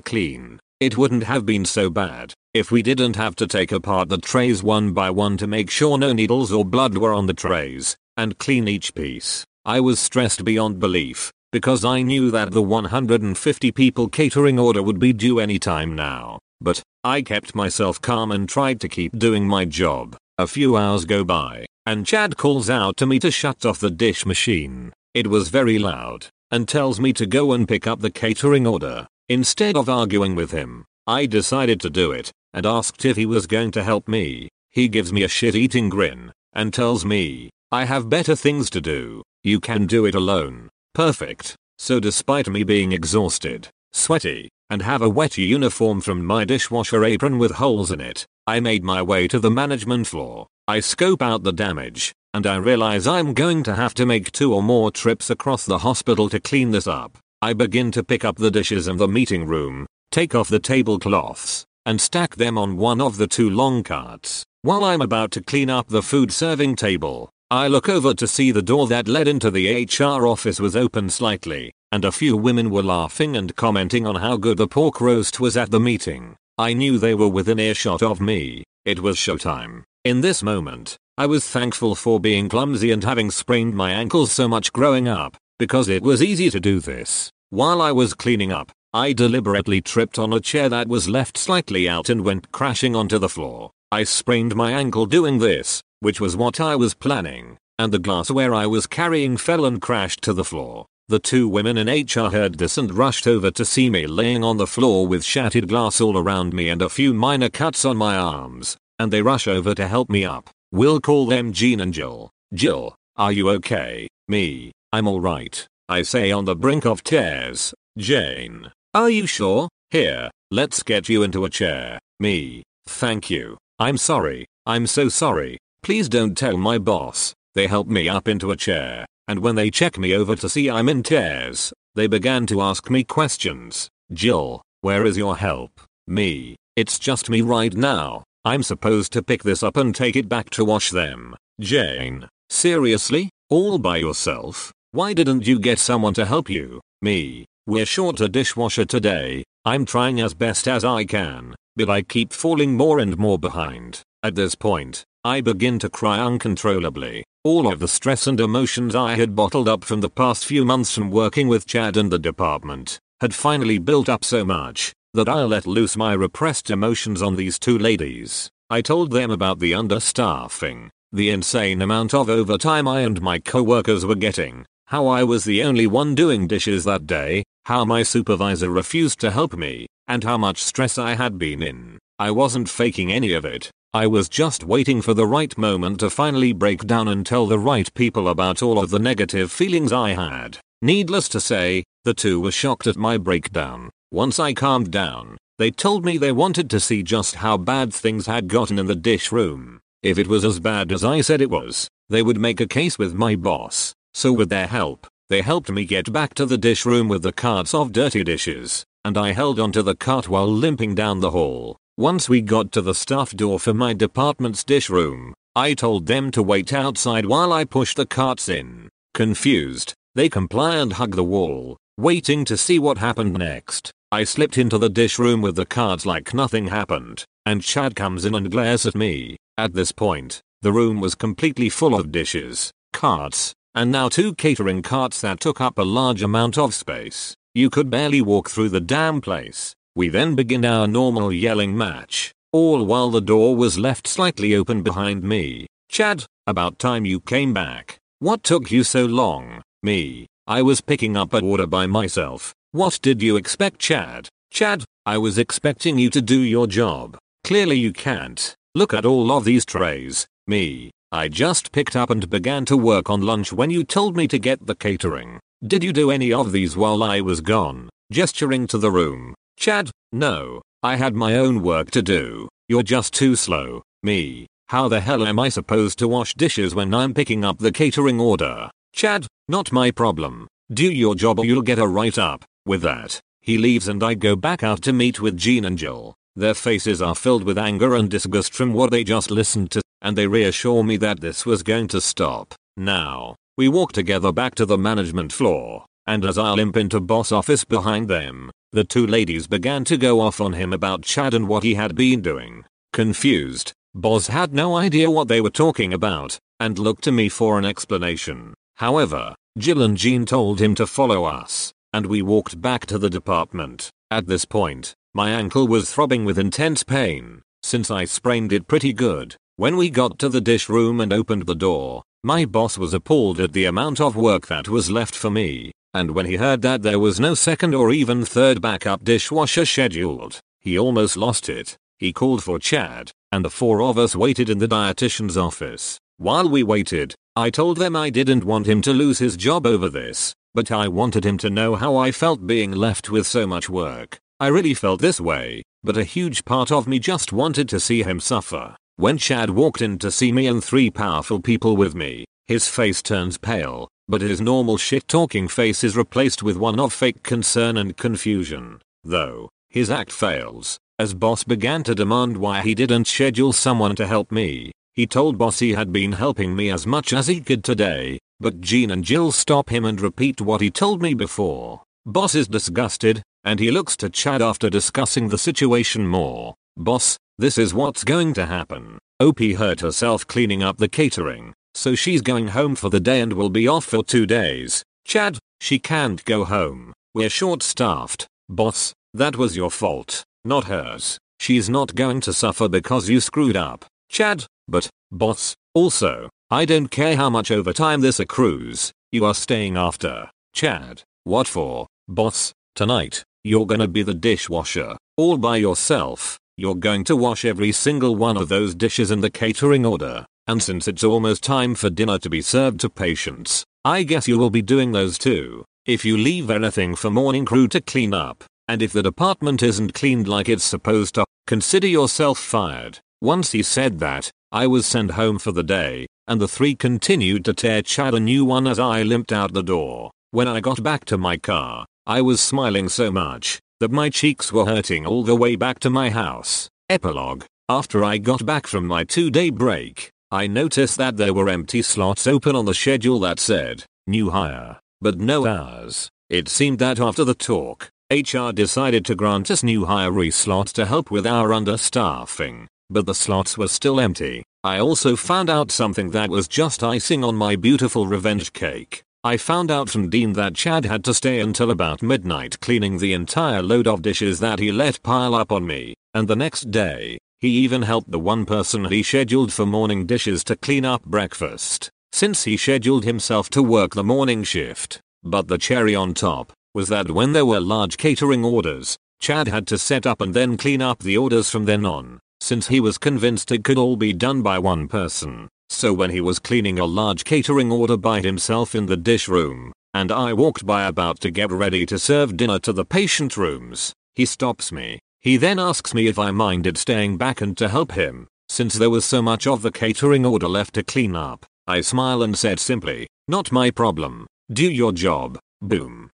clean. 0.00 0.58
It 0.80 0.98
wouldn't 0.98 1.22
have 1.22 1.46
been 1.46 1.66
so 1.66 1.88
bad 1.88 2.34
if 2.52 2.72
we 2.72 2.82
didn't 2.82 3.14
have 3.14 3.36
to 3.36 3.46
take 3.46 3.70
apart 3.70 4.08
the 4.08 4.18
trays 4.18 4.60
one 4.60 4.92
by 4.92 5.10
one 5.10 5.36
to 5.36 5.46
make 5.46 5.70
sure 5.70 5.96
no 5.96 6.12
needles 6.12 6.52
or 6.52 6.64
blood 6.64 6.98
were 6.98 7.14
on 7.14 7.26
the 7.26 7.32
trays, 7.32 7.96
and 8.16 8.36
clean 8.38 8.66
each 8.66 8.94
piece. 8.94 9.46
I 9.64 9.78
was 9.78 10.00
stressed 10.00 10.44
beyond 10.44 10.80
belief, 10.80 11.30
because 11.52 11.84
I 11.84 12.02
knew 12.02 12.32
that 12.32 12.50
the 12.50 12.62
150 12.62 13.70
people 13.70 14.08
catering 14.08 14.58
order 14.58 14.82
would 14.82 14.98
be 14.98 15.12
due 15.12 15.38
any 15.38 15.60
time 15.60 15.94
now. 15.94 16.40
But, 16.60 16.82
I 17.04 17.22
kept 17.22 17.54
myself 17.54 18.00
calm 18.00 18.32
and 18.32 18.48
tried 18.48 18.80
to 18.80 18.88
keep 18.88 19.16
doing 19.16 19.46
my 19.46 19.64
job. 19.64 20.16
A 20.36 20.48
few 20.48 20.76
hours 20.76 21.04
go 21.04 21.22
by, 21.22 21.66
and 21.86 22.04
Chad 22.04 22.36
calls 22.36 22.68
out 22.68 22.96
to 22.96 23.06
me 23.06 23.20
to 23.20 23.30
shut 23.30 23.64
off 23.64 23.78
the 23.78 23.90
dish 23.90 24.26
machine. 24.26 24.92
It 25.14 25.28
was 25.28 25.48
very 25.48 25.78
loud, 25.78 26.26
and 26.50 26.66
tells 26.66 26.98
me 26.98 27.12
to 27.12 27.26
go 27.26 27.52
and 27.52 27.68
pick 27.68 27.86
up 27.86 28.00
the 28.00 28.10
catering 28.10 28.66
order. 28.66 29.06
Instead 29.28 29.76
of 29.76 29.88
arguing 29.88 30.34
with 30.34 30.50
him, 30.50 30.84
I 31.06 31.26
decided 31.26 31.80
to 31.82 31.90
do 31.90 32.10
it, 32.10 32.32
and 32.52 32.66
asked 32.66 33.04
if 33.04 33.16
he 33.16 33.26
was 33.26 33.46
going 33.46 33.70
to 33.72 33.84
help 33.84 34.08
me. 34.08 34.48
He 34.70 34.88
gives 34.88 35.12
me 35.12 35.22
a 35.22 35.28
shit-eating 35.28 35.88
grin, 35.88 36.32
and 36.52 36.74
tells 36.74 37.04
me, 37.04 37.50
I 37.72 37.86
have 37.86 38.10
better 38.10 38.36
things 38.36 38.68
to 38.68 38.82
do, 38.82 39.22
you 39.42 39.58
can 39.58 39.86
do 39.86 40.04
it 40.04 40.14
alone. 40.14 40.68
Perfect. 40.92 41.56
So 41.78 42.00
despite 42.00 42.46
me 42.46 42.64
being 42.64 42.92
exhausted, 42.92 43.68
sweaty, 43.92 44.50
and 44.68 44.82
have 44.82 45.00
a 45.00 45.08
wet 45.08 45.38
uniform 45.38 46.02
from 46.02 46.22
my 46.22 46.44
dishwasher 46.44 47.02
apron 47.02 47.38
with 47.38 47.52
holes 47.52 47.90
in 47.90 47.98
it, 47.98 48.26
I 48.46 48.60
made 48.60 48.84
my 48.84 49.00
way 49.00 49.26
to 49.26 49.38
the 49.38 49.50
management 49.50 50.06
floor. 50.06 50.48
I 50.68 50.80
scope 50.80 51.22
out 51.22 51.44
the 51.44 51.52
damage, 51.52 52.12
and 52.34 52.46
I 52.46 52.56
realize 52.56 53.06
I'm 53.06 53.32
going 53.32 53.62
to 53.62 53.74
have 53.74 53.94
to 53.94 54.04
make 54.04 54.32
two 54.32 54.52
or 54.52 54.62
more 54.62 54.90
trips 54.90 55.30
across 55.30 55.64
the 55.64 55.78
hospital 55.78 56.28
to 56.28 56.40
clean 56.40 56.72
this 56.72 56.86
up. 56.86 57.16
I 57.40 57.54
begin 57.54 57.90
to 57.92 58.04
pick 58.04 58.22
up 58.22 58.36
the 58.36 58.50
dishes 58.50 58.86
in 58.86 58.98
the 58.98 59.08
meeting 59.08 59.46
room, 59.46 59.86
take 60.10 60.34
off 60.34 60.50
the 60.50 60.60
tablecloths, 60.60 61.64
and 61.86 62.02
stack 62.02 62.36
them 62.36 62.58
on 62.58 62.76
one 62.76 63.00
of 63.00 63.16
the 63.16 63.26
two 63.26 63.48
long 63.48 63.82
carts. 63.82 64.44
While 64.60 64.84
I'm 64.84 65.00
about 65.00 65.30
to 65.32 65.42
clean 65.42 65.70
up 65.70 65.88
the 65.88 66.02
food 66.02 66.32
serving 66.32 66.76
table, 66.76 67.30
I 67.52 67.68
look 67.68 67.90
over 67.90 68.14
to 68.14 68.26
see 68.26 68.50
the 68.50 68.62
door 68.62 68.86
that 68.86 69.06
led 69.06 69.28
into 69.28 69.50
the 69.50 69.84
HR 69.84 70.26
office 70.26 70.58
was 70.58 70.74
open 70.74 71.10
slightly, 71.10 71.70
and 71.92 72.02
a 72.02 72.10
few 72.10 72.34
women 72.34 72.70
were 72.70 72.82
laughing 72.82 73.36
and 73.36 73.54
commenting 73.54 74.06
on 74.06 74.14
how 74.14 74.38
good 74.38 74.56
the 74.56 74.66
pork 74.66 75.02
roast 75.02 75.38
was 75.38 75.54
at 75.54 75.70
the 75.70 75.78
meeting. 75.78 76.34
I 76.56 76.72
knew 76.72 76.96
they 76.96 77.14
were 77.14 77.28
within 77.28 77.58
earshot 77.58 78.02
of 78.02 78.22
me. 78.22 78.64
It 78.86 79.00
was 79.00 79.18
showtime. 79.18 79.82
In 80.02 80.22
this 80.22 80.42
moment, 80.42 80.96
I 81.18 81.26
was 81.26 81.46
thankful 81.46 81.94
for 81.94 82.18
being 82.18 82.48
clumsy 82.48 82.90
and 82.90 83.04
having 83.04 83.30
sprained 83.30 83.74
my 83.74 83.90
ankles 83.90 84.32
so 84.32 84.48
much 84.48 84.72
growing 84.72 85.06
up, 85.06 85.36
because 85.58 85.90
it 85.90 86.02
was 86.02 86.22
easy 86.22 86.48
to 86.48 86.58
do 86.58 86.80
this. 86.80 87.30
While 87.50 87.82
I 87.82 87.92
was 87.92 88.14
cleaning 88.14 88.50
up, 88.50 88.72
I 88.94 89.12
deliberately 89.12 89.82
tripped 89.82 90.18
on 90.18 90.32
a 90.32 90.40
chair 90.40 90.70
that 90.70 90.88
was 90.88 91.06
left 91.06 91.36
slightly 91.36 91.86
out 91.86 92.08
and 92.08 92.24
went 92.24 92.50
crashing 92.50 92.96
onto 92.96 93.18
the 93.18 93.28
floor. 93.28 93.72
I 93.90 94.04
sprained 94.04 94.56
my 94.56 94.72
ankle 94.72 95.04
doing 95.04 95.38
this, 95.38 95.82
which 96.02 96.20
was 96.20 96.36
what 96.36 96.60
I 96.60 96.74
was 96.74 96.94
planning, 96.94 97.56
and 97.78 97.92
the 97.92 97.98
glassware 98.00 98.52
I 98.52 98.66
was 98.66 98.88
carrying 98.88 99.36
fell 99.36 99.64
and 99.64 99.80
crashed 99.80 100.20
to 100.22 100.32
the 100.32 100.44
floor. 100.44 100.86
The 101.08 101.20
two 101.20 101.48
women 101.48 101.78
in 101.78 101.88
HR 101.88 102.30
heard 102.30 102.58
this 102.58 102.76
and 102.76 102.92
rushed 102.92 103.26
over 103.26 103.52
to 103.52 103.64
see 103.64 103.88
me 103.88 104.06
laying 104.06 104.42
on 104.42 104.56
the 104.56 104.66
floor 104.66 105.06
with 105.06 105.24
shattered 105.24 105.68
glass 105.68 106.00
all 106.00 106.18
around 106.18 106.54
me 106.54 106.68
and 106.68 106.82
a 106.82 106.88
few 106.88 107.14
minor 107.14 107.48
cuts 107.48 107.84
on 107.84 107.96
my 107.96 108.16
arms, 108.16 108.76
and 108.98 109.12
they 109.12 109.22
rush 109.22 109.46
over 109.46 109.74
to 109.76 109.86
help 109.86 110.10
me 110.10 110.24
up. 110.24 110.50
We'll 110.72 111.00
call 111.00 111.26
them 111.26 111.52
Jean 111.52 111.80
and 111.80 111.94
Jill. 111.94 112.30
Jill, 112.52 112.96
are 113.16 113.30
you 113.30 113.48
okay? 113.50 114.08
Me, 114.26 114.72
I'm 114.92 115.06
alright. 115.06 115.66
I 115.88 116.02
say 116.02 116.32
on 116.32 116.46
the 116.46 116.56
brink 116.56 116.84
of 116.84 117.04
tears. 117.04 117.74
Jane, 117.96 118.72
are 118.92 119.10
you 119.10 119.26
sure? 119.26 119.68
Here, 119.90 120.30
let's 120.50 120.82
get 120.82 121.08
you 121.08 121.22
into 121.22 121.44
a 121.44 121.50
chair. 121.50 122.00
Me, 122.18 122.64
thank 122.86 123.30
you. 123.30 123.58
I'm 123.78 123.98
sorry. 123.98 124.46
I'm 124.64 124.86
so 124.86 125.08
sorry. 125.08 125.58
Please 125.82 126.08
don't 126.08 126.36
tell 126.36 126.56
my 126.56 126.78
boss. 126.78 127.34
They 127.54 127.66
helped 127.66 127.90
me 127.90 128.08
up 128.08 128.28
into 128.28 128.50
a 128.50 128.56
chair 128.56 129.06
and 129.28 129.40
when 129.40 129.54
they 129.54 129.70
check 129.70 129.98
me 129.98 130.14
over 130.14 130.36
to 130.36 130.48
see 130.48 130.68
I'm 130.68 130.88
in 130.88 131.02
tears, 131.02 131.72
they 131.94 132.06
began 132.06 132.46
to 132.48 132.60
ask 132.60 132.90
me 132.90 133.04
questions. 133.04 133.88
Jill, 134.12 134.62
where 134.80 135.06
is 135.06 135.16
your 135.16 135.36
help? 135.36 135.80
Me, 136.06 136.56
it's 136.76 136.98
just 136.98 137.30
me 137.30 137.40
right 137.40 137.74
now. 137.74 138.24
I'm 138.44 138.62
supposed 138.62 139.12
to 139.12 139.22
pick 139.22 139.42
this 139.42 139.62
up 139.62 139.76
and 139.76 139.94
take 139.94 140.16
it 140.16 140.28
back 140.28 140.50
to 140.50 140.64
wash 140.64 140.90
them. 140.90 141.36
Jane, 141.60 142.28
seriously? 142.50 143.30
All 143.48 143.78
by 143.78 143.98
yourself? 143.98 144.72
Why 144.90 145.14
didn't 145.14 145.46
you 145.46 145.58
get 145.58 145.78
someone 145.78 146.14
to 146.14 146.26
help 146.26 146.50
you? 146.50 146.80
Me, 147.00 147.46
we're 147.66 147.86
short 147.86 148.20
a 148.20 148.28
dishwasher 148.28 148.84
today. 148.84 149.44
I'm 149.64 149.86
trying 149.86 150.20
as 150.20 150.34
best 150.34 150.66
as 150.66 150.84
I 150.84 151.04
can, 151.04 151.54
but 151.76 151.88
I 151.88 152.02
keep 152.02 152.32
falling 152.32 152.76
more 152.76 152.98
and 152.98 153.16
more 153.16 153.38
behind. 153.38 154.02
At 154.24 154.34
this 154.34 154.54
point, 154.54 155.04
I 155.24 155.40
begin 155.40 155.78
to 155.78 155.88
cry 155.88 156.18
uncontrollably. 156.18 157.22
All 157.44 157.72
of 157.72 157.78
the 157.78 157.86
stress 157.86 158.26
and 158.26 158.40
emotions 158.40 158.96
I 158.96 159.14
had 159.14 159.36
bottled 159.36 159.68
up 159.68 159.84
from 159.84 160.00
the 160.00 160.10
past 160.10 160.44
few 160.44 160.64
months 160.64 160.92
from 160.92 161.12
working 161.12 161.46
with 161.46 161.64
Chad 161.64 161.96
and 161.96 162.10
the 162.10 162.18
department 162.18 162.98
had 163.20 163.32
finally 163.32 163.78
built 163.78 164.08
up 164.08 164.24
so 164.24 164.44
much 164.44 164.92
that 165.14 165.28
I 165.28 165.44
let 165.44 165.64
loose 165.64 165.96
my 165.96 166.12
repressed 166.12 166.70
emotions 166.70 167.22
on 167.22 167.36
these 167.36 167.56
two 167.56 167.78
ladies. 167.78 168.50
I 168.68 168.80
told 168.80 169.12
them 169.12 169.30
about 169.30 169.60
the 169.60 169.70
understaffing, 169.70 170.88
the 171.12 171.30
insane 171.30 171.82
amount 171.82 172.14
of 172.14 172.28
overtime 172.28 172.88
I 172.88 173.02
and 173.02 173.22
my 173.22 173.38
coworkers 173.38 174.04
were 174.04 174.16
getting, 174.16 174.66
how 174.86 175.06
I 175.06 175.22
was 175.22 175.44
the 175.44 175.62
only 175.62 175.86
one 175.86 176.16
doing 176.16 176.48
dishes 176.48 176.82
that 176.82 177.06
day, 177.06 177.44
how 177.66 177.84
my 177.84 178.02
supervisor 178.02 178.70
refused 178.70 179.20
to 179.20 179.30
help 179.30 179.56
me, 179.56 179.86
and 180.08 180.24
how 180.24 180.36
much 180.36 180.60
stress 180.60 180.98
I 180.98 181.14
had 181.14 181.38
been 181.38 181.62
in. 181.62 182.00
I 182.18 182.32
wasn't 182.32 182.68
faking 182.68 183.12
any 183.12 183.34
of 183.34 183.44
it. 183.44 183.70
I 183.94 184.06
was 184.06 184.30
just 184.30 184.64
waiting 184.64 185.02
for 185.02 185.12
the 185.12 185.26
right 185.26 185.56
moment 185.58 186.00
to 186.00 186.08
finally 186.08 186.54
break 186.54 186.86
down 186.86 187.08
and 187.08 187.26
tell 187.26 187.44
the 187.44 187.58
right 187.58 187.92
people 187.92 188.26
about 188.26 188.62
all 188.62 188.78
of 188.78 188.88
the 188.88 188.98
negative 188.98 189.52
feelings 189.52 189.92
I 189.92 190.14
had. 190.14 190.56
Needless 190.80 191.28
to 191.28 191.40
say, 191.40 191.84
the 192.04 192.14
two 192.14 192.40
were 192.40 192.52
shocked 192.52 192.86
at 192.86 192.96
my 192.96 193.18
breakdown. 193.18 193.90
Once 194.10 194.38
I 194.38 194.54
calmed 194.54 194.90
down, 194.90 195.36
they 195.58 195.70
told 195.70 196.06
me 196.06 196.16
they 196.16 196.32
wanted 196.32 196.70
to 196.70 196.80
see 196.80 197.02
just 197.02 197.34
how 197.34 197.58
bad 197.58 197.92
things 197.92 198.24
had 198.24 198.48
gotten 198.48 198.78
in 198.78 198.86
the 198.86 198.94
dish 198.94 199.30
room. 199.30 199.78
If 200.02 200.16
it 200.16 200.26
was 200.26 200.42
as 200.42 200.58
bad 200.58 200.90
as 200.90 201.04
I 201.04 201.20
said 201.20 201.42
it 201.42 201.50
was, 201.50 201.86
they 202.08 202.22
would 202.22 202.38
make 202.38 202.62
a 202.62 202.66
case 202.66 202.98
with 202.98 203.12
my 203.12 203.36
boss. 203.36 203.92
So 204.14 204.32
with 204.32 204.48
their 204.48 204.68
help, 204.68 205.06
they 205.28 205.42
helped 205.42 205.70
me 205.70 205.84
get 205.84 206.10
back 206.10 206.32
to 206.34 206.46
the 206.46 206.56
dish 206.56 206.86
room 206.86 207.08
with 207.08 207.22
the 207.22 207.32
carts 207.32 207.74
of 207.74 207.92
dirty 207.92 208.24
dishes, 208.24 208.86
and 209.04 209.18
I 209.18 209.32
held 209.32 209.60
onto 209.60 209.82
the 209.82 209.94
cart 209.94 210.30
while 210.30 210.50
limping 210.50 210.94
down 210.94 211.20
the 211.20 211.32
hall. 211.32 211.76
Once 211.98 212.26
we 212.26 212.40
got 212.40 212.72
to 212.72 212.80
the 212.80 212.94
staff 212.94 213.32
door 213.32 213.60
for 213.60 213.74
my 213.74 213.92
department's 213.92 214.64
dish 214.64 214.88
room, 214.88 215.34
I 215.54 215.74
told 215.74 216.06
them 216.06 216.30
to 216.30 216.42
wait 216.42 216.72
outside 216.72 217.26
while 217.26 217.52
I 217.52 217.64
pushed 217.64 217.98
the 217.98 218.06
carts 218.06 218.48
in. 218.48 218.88
Confused, 219.12 219.92
they 220.14 220.30
comply 220.30 220.76
and 220.76 220.94
hug 220.94 221.16
the 221.16 221.24
wall, 221.24 221.76
waiting 221.98 222.46
to 222.46 222.56
see 222.56 222.78
what 222.78 222.96
happened 222.96 223.34
next. 223.34 223.90
I 224.10 224.24
slipped 224.24 224.56
into 224.56 224.78
the 224.78 224.88
dish 224.88 225.18
room 225.18 225.42
with 225.42 225.54
the 225.54 225.66
carts 225.66 226.06
like 226.06 226.32
nothing 226.32 226.68
happened, 226.68 227.26
and 227.44 227.62
Chad 227.62 227.94
comes 227.94 228.24
in 228.24 228.34
and 228.34 228.50
glares 228.50 228.86
at 228.86 228.94
me. 228.94 229.36
At 229.58 229.74
this 229.74 229.92
point, 229.92 230.40
the 230.62 230.72
room 230.72 230.98
was 230.98 231.14
completely 231.14 231.68
full 231.68 231.94
of 231.94 232.10
dishes, 232.10 232.70
carts, 232.94 233.52
and 233.74 233.92
now 233.92 234.08
two 234.08 234.34
catering 234.34 234.80
carts 234.80 235.20
that 235.20 235.40
took 235.40 235.60
up 235.60 235.76
a 235.76 235.82
large 235.82 236.22
amount 236.22 236.56
of 236.56 236.72
space. 236.72 237.34
You 237.54 237.68
could 237.68 237.90
barely 237.90 238.22
walk 238.22 238.48
through 238.48 238.70
the 238.70 238.80
damn 238.80 239.20
place. 239.20 239.74
We 239.94 240.08
then 240.08 240.34
begin 240.34 240.64
our 240.64 240.86
normal 240.86 241.30
yelling 241.32 241.76
match, 241.76 242.32
all 242.50 242.84
while 242.84 243.10
the 243.10 243.20
door 243.20 243.54
was 243.54 243.78
left 243.78 244.06
slightly 244.06 244.54
open 244.54 244.82
behind 244.82 245.22
me. 245.22 245.66
Chad, 245.90 246.24
about 246.46 246.78
time 246.78 247.04
you 247.04 247.20
came 247.20 247.52
back. 247.52 247.98
What 248.18 248.42
took 248.42 248.70
you 248.70 248.84
so 248.84 249.04
long? 249.04 249.60
Me. 249.82 250.26
I 250.46 250.62
was 250.62 250.80
picking 250.80 251.16
up 251.16 251.34
a 251.34 251.40
order 251.40 251.66
by 251.66 251.86
myself. 251.86 252.54
What 252.70 253.00
did 253.02 253.20
you 253.20 253.36
expect 253.36 253.80
Chad? 253.80 254.28
Chad, 254.50 254.84
I 255.04 255.18
was 255.18 255.36
expecting 255.36 255.98
you 255.98 256.08
to 256.10 256.22
do 256.22 256.40
your 256.40 256.66
job. 256.66 257.18
Clearly 257.44 257.76
you 257.76 257.92
can't. 257.92 258.54
Look 258.74 258.94
at 258.94 259.04
all 259.04 259.30
of 259.30 259.44
these 259.44 259.66
trays. 259.66 260.26
Me. 260.46 260.90
I 261.12 261.28
just 261.28 261.70
picked 261.70 261.96
up 261.96 262.08
and 262.08 262.30
began 262.30 262.64
to 262.64 262.76
work 262.78 263.10
on 263.10 263.20
lunch 263.20 263.52
when 263.52 263.68
you 263.68 263.84
told 263.84 264.16
me 264.16 264.26
to 264.28 264.38
get 264.38 264.66
the 264.66 264.74
catering. 264.74 265.38
Did 265.66 265.84
you 265.84 265.92
do 265.92 266.10
any 266.10 266.32
of 266.32 266.50
these 266.52 266.78
while 266.78 267.02
I 267.02 267.20
was 267.20 267.42
gone? 267.42 267.90
Gesturing 268.10 268.66
to 268.68 268.78
the 268.78 268.90
room. 268.90 269.34
Chad, 269.56 269.90
no. 270.12 270.62
I 270.82 270.96
had 270.96 271.14
my 271.14 271.36
own 271.36 271.62
work 271.62 271.90
to 271.92 272.02
do. 272.02 272.48
You're 272.68 272.82
just 272.82 273.14
too 273.14 273.36
slow. 273.36 273.82
Me. 274.02 274.46
How 274.68 274.88
the 274.88 275.00
hell 275.00 275.26
am 275.26 275.38
I 275.38 275.48
supposed 275.48 275.98
to 275.98 276.08
wash 276.08 276.34
dishes 276.34 276.74
when 276.74 276.92
I'm 276.94 277.14
picking 277.14 277.44
up 277.44 277.58
the 277.58 277.70
catering 277.70 278.18
order? 278.18 278.70
Chad, 278.92 279.26
not 279.48 279.70
my 279.70 279.90
problem. 279.90 280.48
Do 280.72 280.90
your 280.90 281.14
job 281.14 281.38
or 281.38 281.44
you'll 281.44 281.62
get 281.62 281.78
a 281.78 281.86
write 281.86 282.18
up. 282.18 282.44
With 282.64 282.82
that, 282.82 283.20
he 283.40 283.58
leaves 283.58 283.88
and 283.88 284.02
I 284.02 284.14
go 284.14 284.34
back 284.34 284.62
out 284.62 284.82
to 284.82 284.92
meet 284.92 285.20
with 285.20 285.36
Jean 285.36 285.64
and 285.64 285.76
Joel. 285.76 286.14
Their 286.34 286.54
faces 286.54 287.02
are 287.02 287.14
filled 287.14 287.44
with 287.44 287.58
anger 287.58 287.94
and 287.94 288.08
disgust 288.08 288.54
from 288.54 288.72
what 288.72 288.90
they 288.90 289.04
just 289.04 289.30
listened 289.30 289.70
to, 289.72 289.82
and 290.00 290.16
they 290.16 290.26
reassure 290.26 290.82
me 290.82 290.96
that 290.96 291.20
this 291.20 291.44
was 291.44 291.62
going 291.62 291.88
to 291.88 292.00
stop. 292.00 292.54
Now, 292.76 293.36
we 293.58 293.68
walk 293.68 293.92
together 293.92 294.32
back 294.32 294.54
to 294.54 294.64
the 294.64 294.78
management 294.78 295.32
floor, 295.32 295.84
and 296.06 296.24
as 296.24 296.38
I 296.38 296.52
limp 296.52 296.76
into 296.76 297.00
boss 297.00 297.30
office 297.30 297.64
behind 297.64 298.08
them, 298.08 298.50
the 298.72 298.84
two 298.84 299.06
ladies 299.06 299.46
began 299.46 299.84
to 299.84 299.98
go 299.98 300.20
off 300.20 300.40
on 300.40 300.54
him 300.54 300.72
about 300.72 301.02
Chad 301.02 301.34
and 301.34 301.46
what 301.46 301.62
he 301.62 301.74
had 301.74 301.94
been 301.94 302.22
doing. 302.22 302.64
Confused, 302.94 303.72
Boss 303.94 304.28
had 304.28 304.54
no 304.54 304.76
idea 304.76 305.10
what 305.10 305.28
they 305.28 305.42
were 305.42 305.50
talking 305.50 305.92
about, 305.92 306.38
and 306.58 306.78
looked 306.78 307.04
to 307.04 307.12
me 307.12 307.28
for 307.28 307.58
an 307.58 307.66
explanation. 307.66 308.54
However, 308.76 309.34
Jill 309.58 309.82
and 309.82 309.98
Jean 309.98 310.24
told 310.24 310.60
him 310.60 310.74
to 310.76 310.86
follow 310.86 311.24
us, 311.24 311.72
and 311.92 312.06
we 312.06 312.22
walked 312.22 312.62
back 312.62 312.86
to 312.86 312.98
the 312.98 313.10
department. 313.10 313.90
At 314.10 314.26
this 314.26 314.46
point, 314.46 314.94
my 315.12 315.30
ankle 315.30 315.68
was 315.68 315.92
throbbing 315.92 316.24
with 316.24 316.38
intense 316.38 316.82
pain, 316.82 317.42
since 317.62 317.90
I 317.90 318.06
sprained 318.06 318.54
it 318.54 318.66
pretty 318.66 318.94
good. 318.94 319.36
When 319.56 319.76
we 319.76 319.90
got 319.90 320.18
to 320.20 320.30
the 320.30 320.40
dish 320.40 320.70
room 320.70 320.98
and 320.98 321.12
opened 321.12 321.44
the 321.44 321.54
door, 321.54 322.02
my 322.24 322.46
boss 322.46 322.78
was 322.78 322.94
appalled 322.94 323.38
at 323.38 323.52
the 323.52 323.66
amount 323.66 324.00
of 324.00 324.16
work 324.16 324.46
that 324.46 324.70
was 324.70 324.90
left 324.90 325.14
for 325.14 325.30
me, 325.30 325.72
and 325.94 326.12
when 326.12 326.26
he 326.26 326.36
heard 326.36 326.62
that 326.62 326.82
there 326.82 326.98
was 326.98 327.20
no 327.20 327.34
second 327.34 327.74
or 327.74 327.90
even 327.90 328.24
third 328.24 328.60
backup 328.60 329.04
dishwasher 329.04 329.66
scheduled, 329.66 330.40
he 330.60 330.78
almost 330.78 331.16
lost 331.16 331.48
it. 331.48 331.76
He 331.98 332.12
called 332.12 332.42
for 332.42 332.58
Chad, 332.58 333.12
and 333.30 333.44
the 333.44 333.50
four 333.50 333.82
of 333.82 333.98
us 333.98 334.16
waited 334.16 334.48
in 334.48 334.58
the 334.58 334.68
dietitian's 334.68 335.36
office. 335.36 335.98
While 336.16 336.48
we 336.48 336.62
waited, 336.62 337.14
I 337.36 337.50
told 337.50 337.78
them 337.78 337.94
I 337.94 338.10
didn't 338.10 338.44
want 338.44 338.66
him 338.66 338.80
to 338.82 338.92
lose 338.92 339.18
his 339.18 339.36
job 339.36 339.66
over 339.66 339.88
this, 339.88 340.34
but 340.54 340.70
I 340.70 340.88
wanted 340.88 341.24
him 341.24 341.38
to 341.38 341.50
know 341.50 341.76
how 341.76 341.96
I 341.96 342.12
felt 342.12 342.46
being 342.46 342.72
left 342.72 343.10
with 343.10 343.26
so 343.26 343.46
much 343.46 343.68
work. 343.70 344.18
I 344.40 344.48
really 344.48 344.74
felt 344.74 345.00
this 345.00 345.20
way, 345.20 345.62
but 345.84 345.96
a 345.96 346.04
huge 346.04 346.44
part 346.44 346.72
of 346.72 346.88
me 346.88 346.98
just 346.98 347.32
wanted 347.32 347.68
to 347.68 347.80
see 347.80 348.02
him 348.02 348.20
suffer. 348.20 348.76
When 348.96 349.18
Chad 349.18 349.50
walked 349.50 349.80
in 349.80 349.98
to 350.00 350.10
see 350.10 350.32
me 350.32 350.46
and 350.46 350.62
three 350.62 350.90
powerful 350.90 351.40
people 351.40 351.76
with 351.76 351.94
me, 351.94 352.24
his 352.46 352.68
face 352.68 353.02
turns 353.02 353.38
pale, 353.38 353.88
but 354.08 354.20
his 354.20 354.40
normal 354.40 354.76
shit 354.76 355.06
talking 355.08 355.48
face 355.48 355.84
is 355.84 355.96
replaced 355.96 356.42
with 356.42 356.56
one 356.56 356.80
of 356.80 356.92
fake 356.92 357.22
concern 357.22 357.76
and 357.76 357.96
confusion. 357.96 358.80
Though, 359.04 359.48
his 359.70 359.90
act 359.90 360.12
fails, 360.12 360.78
as 360.98 361.14
boss 361.14 361.44
began 361.44 361.82
to 361.84 361.94
demand 361.94 362.36
why 362.36 362.62
he 362.62 362.74
didn't 362.74 363.06
schedule 363.06 363.52
someone 363.52 363.96
to 363.96 364.06
help 364.06 364.30
me. 364.30 364.72
He 364.94 365.06
told 365.06 365.38
boss 365.38 365.58
he 365.60 365.72
had 365.72 365.92
been 365.92 366.12
helping 366.12 366.54
me 366.54 366.70
as 366.70 366.86
much 366.86 367.12
as 367.12 367.26
he 367.26 367.40
could 367.40 367.64
today, 367.64 368.18
but 368.38 368.60
Jean 368.60 368.90
and 368.90 369.04
Jill 369.04 369.32
stop 369.32 369.70
him 369.70 369.84
and 369.84 370.00
repeat 370.00 370.40
what 370.40 370.60
he 370.60 370.70
told 370.70 371.00
me 371.00 371.14
before. 371.14 371.82
Boss 372.04 372.34
is 372.34 372.48
disgusted, 372.48 373.22
and 373.44 373.58
he 373.58 373.70
looks 373.70 373.96
to 373.96 374.10
Chad 374.10 374.42
after 374.42 374.68
discussing 374.68 375.28
the 375.28 375.38
situation 375.38 376.06
more. 376.06 376.54
Boss, 376.76 377.16
this 377.38 377.56
is 377.56 377.72
what's 377.72 378.04
going 378.04 378.34
to 378.34 378.46
happen. 378.46 378.98
OP 379.20 379.40
hurt 379.40 379.80
herself 379.80 380.26
cleaning 380.26 380.62
up 380.62 380.78
the 380.78 380.88
catering, 380.88 381.54
so 381.74 381.94
she's 381.94 382.22
going 382.22 382.48
home 382.48 382.74
for 382.74 382.90
the 382.90 383.00
day 383.00 383.20
and 383.20 383.32
will 383.32 383.50
be 383.50 383.66
off 383.66 383.84
for 383.84 384.02
two 384.02 384.26
days. 384.26 384.82
Chad, 385.04 385.38
she 385.60 385.78
can't 385.78 386.24
go 386.24 386.44
home. 386.44 386.92
We're 387.14 387.28
short 387.28 387.62
staffed. 387.62 388.26
Boss, 388.48 388.92
that 389.14 389.36
was 389.36 389.56
your 389.56 389.70
fault, 389.70 390.24
not 390.44 390.64
hers. 390.64 391.18
She's 391.38 391.68
not 391.68 391.94
going 391.94 392.20
to 392.22 392.32
suffer 392.32 392.68
because 392.68 393.08
you 393.08 393.20
screwed 393.20 393.56
up. 393.56 393.84
Chad, 394.08 394.44
but, 394.68 394.88
boss, 395.10 395.54
also, 395.74 396.28
I 396.50 396.64
don't 396.64 396.88
care 396.88 397.16
how 397.16 397.30
much 397.30 397.50
overtime 397.50 398.00
this 398.00 398.20
accrues, 398.20 398.92
you 399.10 399.24
are 399.24 399.34
staying 399.34 399.76
after. 399.76 400.30
Chad, 400.54 401.02
what 401.24 401.48
for? 401.48 401.86
Boss, 402.08 402.52
tonight, 402.74 403.24
you're 403.42 403.66
gonna 403.66 403.88
be 403.88 404.02
the 404.02 404.14
dishwasher, 404.14 404.96
all 405.16 405.38
by 405.38 405.56
yourself. 405.56 406.38
You're 406.56 406.74
going 406.74 407.04
to 407.04 407.16
wash 407.16 407.44
every 407.44 407.72
single 407.72 408.14
one 408.14 408.36
of 408.36 408.48
those 408.48 408.74
dishes 408.74 409.10
in 409.10 409.20
the 409.20 409.30
catering 409.30 409.86
order, 409.86 410.26
and 410.46 410.62
since 410.62 410.88
it's 410.88 411.04
almost 411.04 411.42
time 411.42 411.74
for 411.74 411.90
dinner 411.90 412.18
to 412.18 412.30
be 412.30 412.40
served 412.40 412.80
to 412.80 412.90
patients, 412.90 413.64
I 413.84 414.02
guess 414.02 414.28
you 414.28 414.38
will 414.38 414.50
be 414.50 414.62
doing 414.62 414.92
those 414.92 415.18
too. 415.18 415.64
If 415.86 416.04
you 416.04 416.16
leave 416.16 416.50
anything 416.50 416.94
for 416.94 417.10
morning 417.10 417.44
crew 417.44 417.68
to 417.68 417.80
clean 417.80 418.14
up, 418.14 418.44
and 418.68 418.82
if 418.82 418.92
the 418.92 419.02
department 419.02 419.62
isn't 419.62 419.94
cleaned 419.94 420.28
like 420.28 420.48
it's 420.48 420.64
supposed 420.64 421.16
to, 421.16 421.24
consider 421.46 421.86
yourself 421.86 422.38
fired. 422.38 422.98
Once 423.20 423.52
he 423.52 423.62
said 423.62 423.98
that, 423.98 424.30
I 424.50 424.66
was 424.66 424.86
sent 424.86 425.12
home 425.12 425.38
for 425.38 425.52
the 425.52 425.62
day, 425.62 426.06
and 426.26 426.40
the 426.40 426.48
three 426.48 426.74
continued 426.74 427.44
to 427.46 427.52
tear 427.52 427.82
Chad 427.82 428.14
a 428.14 428.20
new 428.20 428.44
one 428.44 428.66
as 428.66 428.78
I 428.78 429.02
limped 429.02 429.32
out 429.32 429.52
the 429.52 429.62
door. 429.62 430.10
When 430.30 430.48
I 430.48 430.60
got 430.60 430.82
back 430.82 431.04
to 431.06 431.18
my 431.18 431.36
car, 431.36 431.86
I 432.06 432.20
was 432.20 432.40
smiling 432.40 432.88
so 432.88 433.10
much 433.10 433.60
that 433.80 433.90
my 433.90 434.10
cheeks 434.10 434.52
were 434.52 434.66
hurting 434.66 435.06
all 435.06 435.24
the 435.24 435.34
way 435.34 435.56
back 435.56 435.78
to 435.80 435.90
my 435.90 436.10
house. 436.10 436.68
Epilogue. 436.88 437.44
After 437.68 438.04
I 438.04 438.18
got 438.18 438.44
back 438.44 438.66
from 438.66 438.86
my 438.86 439.04
two 439.04 439.30
day 439.30 439.50
break, 439.50 440.10
I 440.32 440.48
noticed 440.48 440.96
that 440.96 441.16
there 441.16 441.32
were 441.32 441.48
empty 441.48 441.82
slots 441.82 442.26
open 442.26 442.56
on 442.56 442.64
the 442.64 442.74
schedule 442.74 443.20
that 443.20 443.38
said, 443.38 443.84
new 444.08 444.30
hire, 444.30 444.80
but 445.00 445.18
no 445.18 445.46
hours. 445.46 446.10
It 446.28 446.48
seemed 446.48 446.80
that 446.80 446.98
after 446.98 447.22
the 447.24 447.34
talk, 447.34 447.90
HR 448.10 448.50
decided 448.50 449.04
to 449.04 449.14
grant 449.14 449.50
us 449.52 449.62
new 449.62 449.84
hire 449.84 450.30
slots 450.32 450.72
to 450.72 450.86
help 450.86 451.10
with 451.12 451.26
our 451.26 451.50
understaffing 451.50 452.66
but 452.92 453.06
the 453.06 453.14
slots 453.14 453.56
were 453.56 453.68
still 453.68 453.98
empty. 453.98 454.44
I 454.62 454.78
also 454.78 455.16
found 455.16 455.48
out 455.48 455.70
something 455.70 456.10
that 456.10 456.30
was 456.30 456.46
just 456.46 456.84
icing 456.84 457.24
on 457.24 457.34
my 457.34 457.56
beautiful 457.56 458.06
revenge 458.06 458.52
cake. 458.52 459.02
I 459.24 459.36
found 459.36 459.70
out 459.70 459.88
from 459.88 460.10
Dean 460.10 460.34
that 460.34 460.54
Chad 460.54 460.84
had 460.84 461.04
to 461.04 461.14
stay 461.14 461.40
until 461.40 461.70
about 461.70 462.02
midnight 462.02 462.60
cleaning 462.60 462.98
the 462.98 463.12
entire 463.12 463.62
load 463.62 463.86
of 463.88 464.02
dishes 464.02 464.40
that 464.40 464.58
he 464.58 464.70
let 464.70 465.02
pile 465.02 465.34
up 465.34 465.50
on 465.50 465.66
me, 465.66 465.94
and 466.12 466.28
the 466.28 466.36
next 466.36 466.70
day, 466.70 467.18
he 467.42 467.48
even 467.48 467.82
helped 467.82 468.10
the 468.10 468.18
one 468.18 468.46
person 468.46 468.86
he 468.86 469.02
scheduled 469.02 469.52
for 469.52 469.66
morning 469.66 470.06
dishes 470.06 470.42
to 470.44 470.56
clean 470.56 470.86
up 470.86 471.04
breakfast, 471.04 471.90
since 472.12 472.44
he 472.44 472.56
scheduled 472.56 473.04
himself 473.04 473.50
to 473.50 473.62
work 473.62 473.94
the 473.94 474.02
morning 474.02 474.42
shift. 474.42 474.98
But 475.22 475.48
the 475.48 475.58
cherry 475.58 475.94
on 475.94 476.14
top 476.14 476.54
was 476.72 476.88
that 476.88 477.10
when 477.10 477.34
there 477.34 477.44
were 477.44 477.60
large 477.60 477.98
catering 477.98 478.46
orders, 478.46 478.96
Chad 479.20 479.48
had 479.48 479.66
to 479.66 479.76
set 479.76 480.06
up 480.06 480.22
and 480.22 480.32
then 480.32 480.56
clean 480.56 480.80
up 480.80 481.00
the 481.00 481.18
orders 481.18 481.50
from 481.50 481.66
then 481.66 481.84
on 481.84 482.18
since 482.42 482.66
he 482.66 482.80
was 482.80 482.98
convinced 482.98 483.52
it 483.52 483.62
could 483.62 483.78
all 483.78 483.94
be 483.94 484.12
done 484.12 484.42
by 484.42 484.58
one 484.58 484.88
person. 484.88 485.48
So 485.70 485.92
when 485.92 486.10
he 486.10 486.20
was 486.20 486.40
cleaning 486.40 486.80
a 486.80 486.84
large 486.84 487.22
catering 487.22 487.70
order 487.70 487.96
by 487.96 488.20
himself 488.20 488.74
in 488.74 488.86
the 488.86 488.96
dish 488.96 489.28
room, 489.28 489.72
and 489.94 490.10
I 490.10 490.32
walked 490.32 490.66
by 490.66 490.88
about 490.88 491.20
to 491.20 491.30
get 491.30 491.52
ready 491.52 491.86
to 491.86 492.00
serve 492.00 492.36
dinner 492.36 492.58
to 492.58 492.72
the 492.72 492.84
patient 492.84 493.36
rooms. 493.36 493.92
He 494.16 494.26
stops 494.26 494.72
me. 494.72 494.98
He 495.22 495.36
then 495.36 495.60
asks 495.60 495.94
me 495.94 496.08
if 496.08 496.18
I 496.18 496.32
minded 496.32 496.76
staying 496.76 497.16
back 497.16 497.40
and 497.40 497.56
to 497.56 497.68
help 497.68 497.92
him, 497.92 498.26
since 498.48 498.74
there 498.74 498.90
was 498.90 499.04
so 499.04 499.22
much 499.22 499.46
of 499.46 499.62
the 499.62 499.70
catering 499.70 500.26
order 500.26 500.48
left 500.48 500.74
to 500.74 500.82
clean 500.82 501.14
up. 501.14 501.46
I 501.64 501.80
smile 501.80 502.24
and 502.24 502.36
said 502.36 502.58
simply, 502.58 503.06
not 503.28 503.52
my 503.52 503.70
problem. 503.70 504.26
Do 504.52 504.68
your 504.68 504.90
job. 504.90 505.38
Boom. 505.60 506.10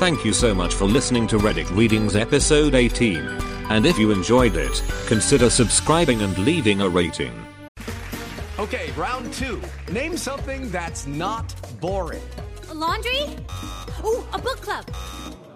Thank 0.00 0.24
you 0.24 0.32
so 0.32 0.52
much 0.52 0.74
for 0.74 0.86
listening 0.86 1.28
to 1.28 1.38
Reddit 1.38 1.70
Readings 1.76 2.16
episode 2.16 2.74
18. 2.74 3.18
And 3.70 3.86
if 3.86 3.96
you 3.96 4.10
enjoyed 4.10 4.56
it, 4.56 4.82
consider 5.06 5.48
subscribing 5.48 6.22
and 6.22 6.36
leaving 6.38 6.80
a 6.80 6.88
rating. 6.88 7.32
Okay, 8.58 8.90
round 8.96 9.32
two. 9.32 9.62
Name 9.92 10.16
something 10.16 10.68
that's 10.72 11.06
not 11.06 11.54
boring. 11.80 12.24
A 12.70 12.74
laundry? 12.74 13.22
Ooh, 14.04 14.24
a 14.32 14.38
book 14.38 14.60
club. 14.60 14.84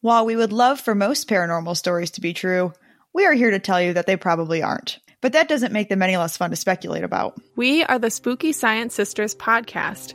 While 0.00 0.26
we 0.26 0.36
would 0.36 0.52
love 0.52 0.80
for 0.80 0.94
most 0.94 1.28
paranormal 1.28 1.76
stories 1.76 2.10
to 2.12 2.20
be 2.20 2.32
true, 2.32 2.72
we 3.12 3.26
are 3.26 3.32
here 3.32 3.50
to 3.50 3.58
tell 3.58 3.80
you 3.80 3.94
that 3.94 4.06
they 4.06 4.16
probably 4.16 4.62
aren't 4.62 4.98
but 5.20 5.32
that 5.32 5.48
doesn't 5.48 5.72
make 5.72 5.88
them 5.88 6.02
any 6.02 6.16
less 6.16 6.36
fun 6.36 6.50
to 6.50 6.56
speculate 6.56 7.04
about. 7.04 7.40
We 7.56 7.82
are 7.84 7.98
the 7.98 8.10
Spooky 8.10 8.52
Science 8.52 8.94
Sisters 8.94 9.34
podcast. 9.34 10.14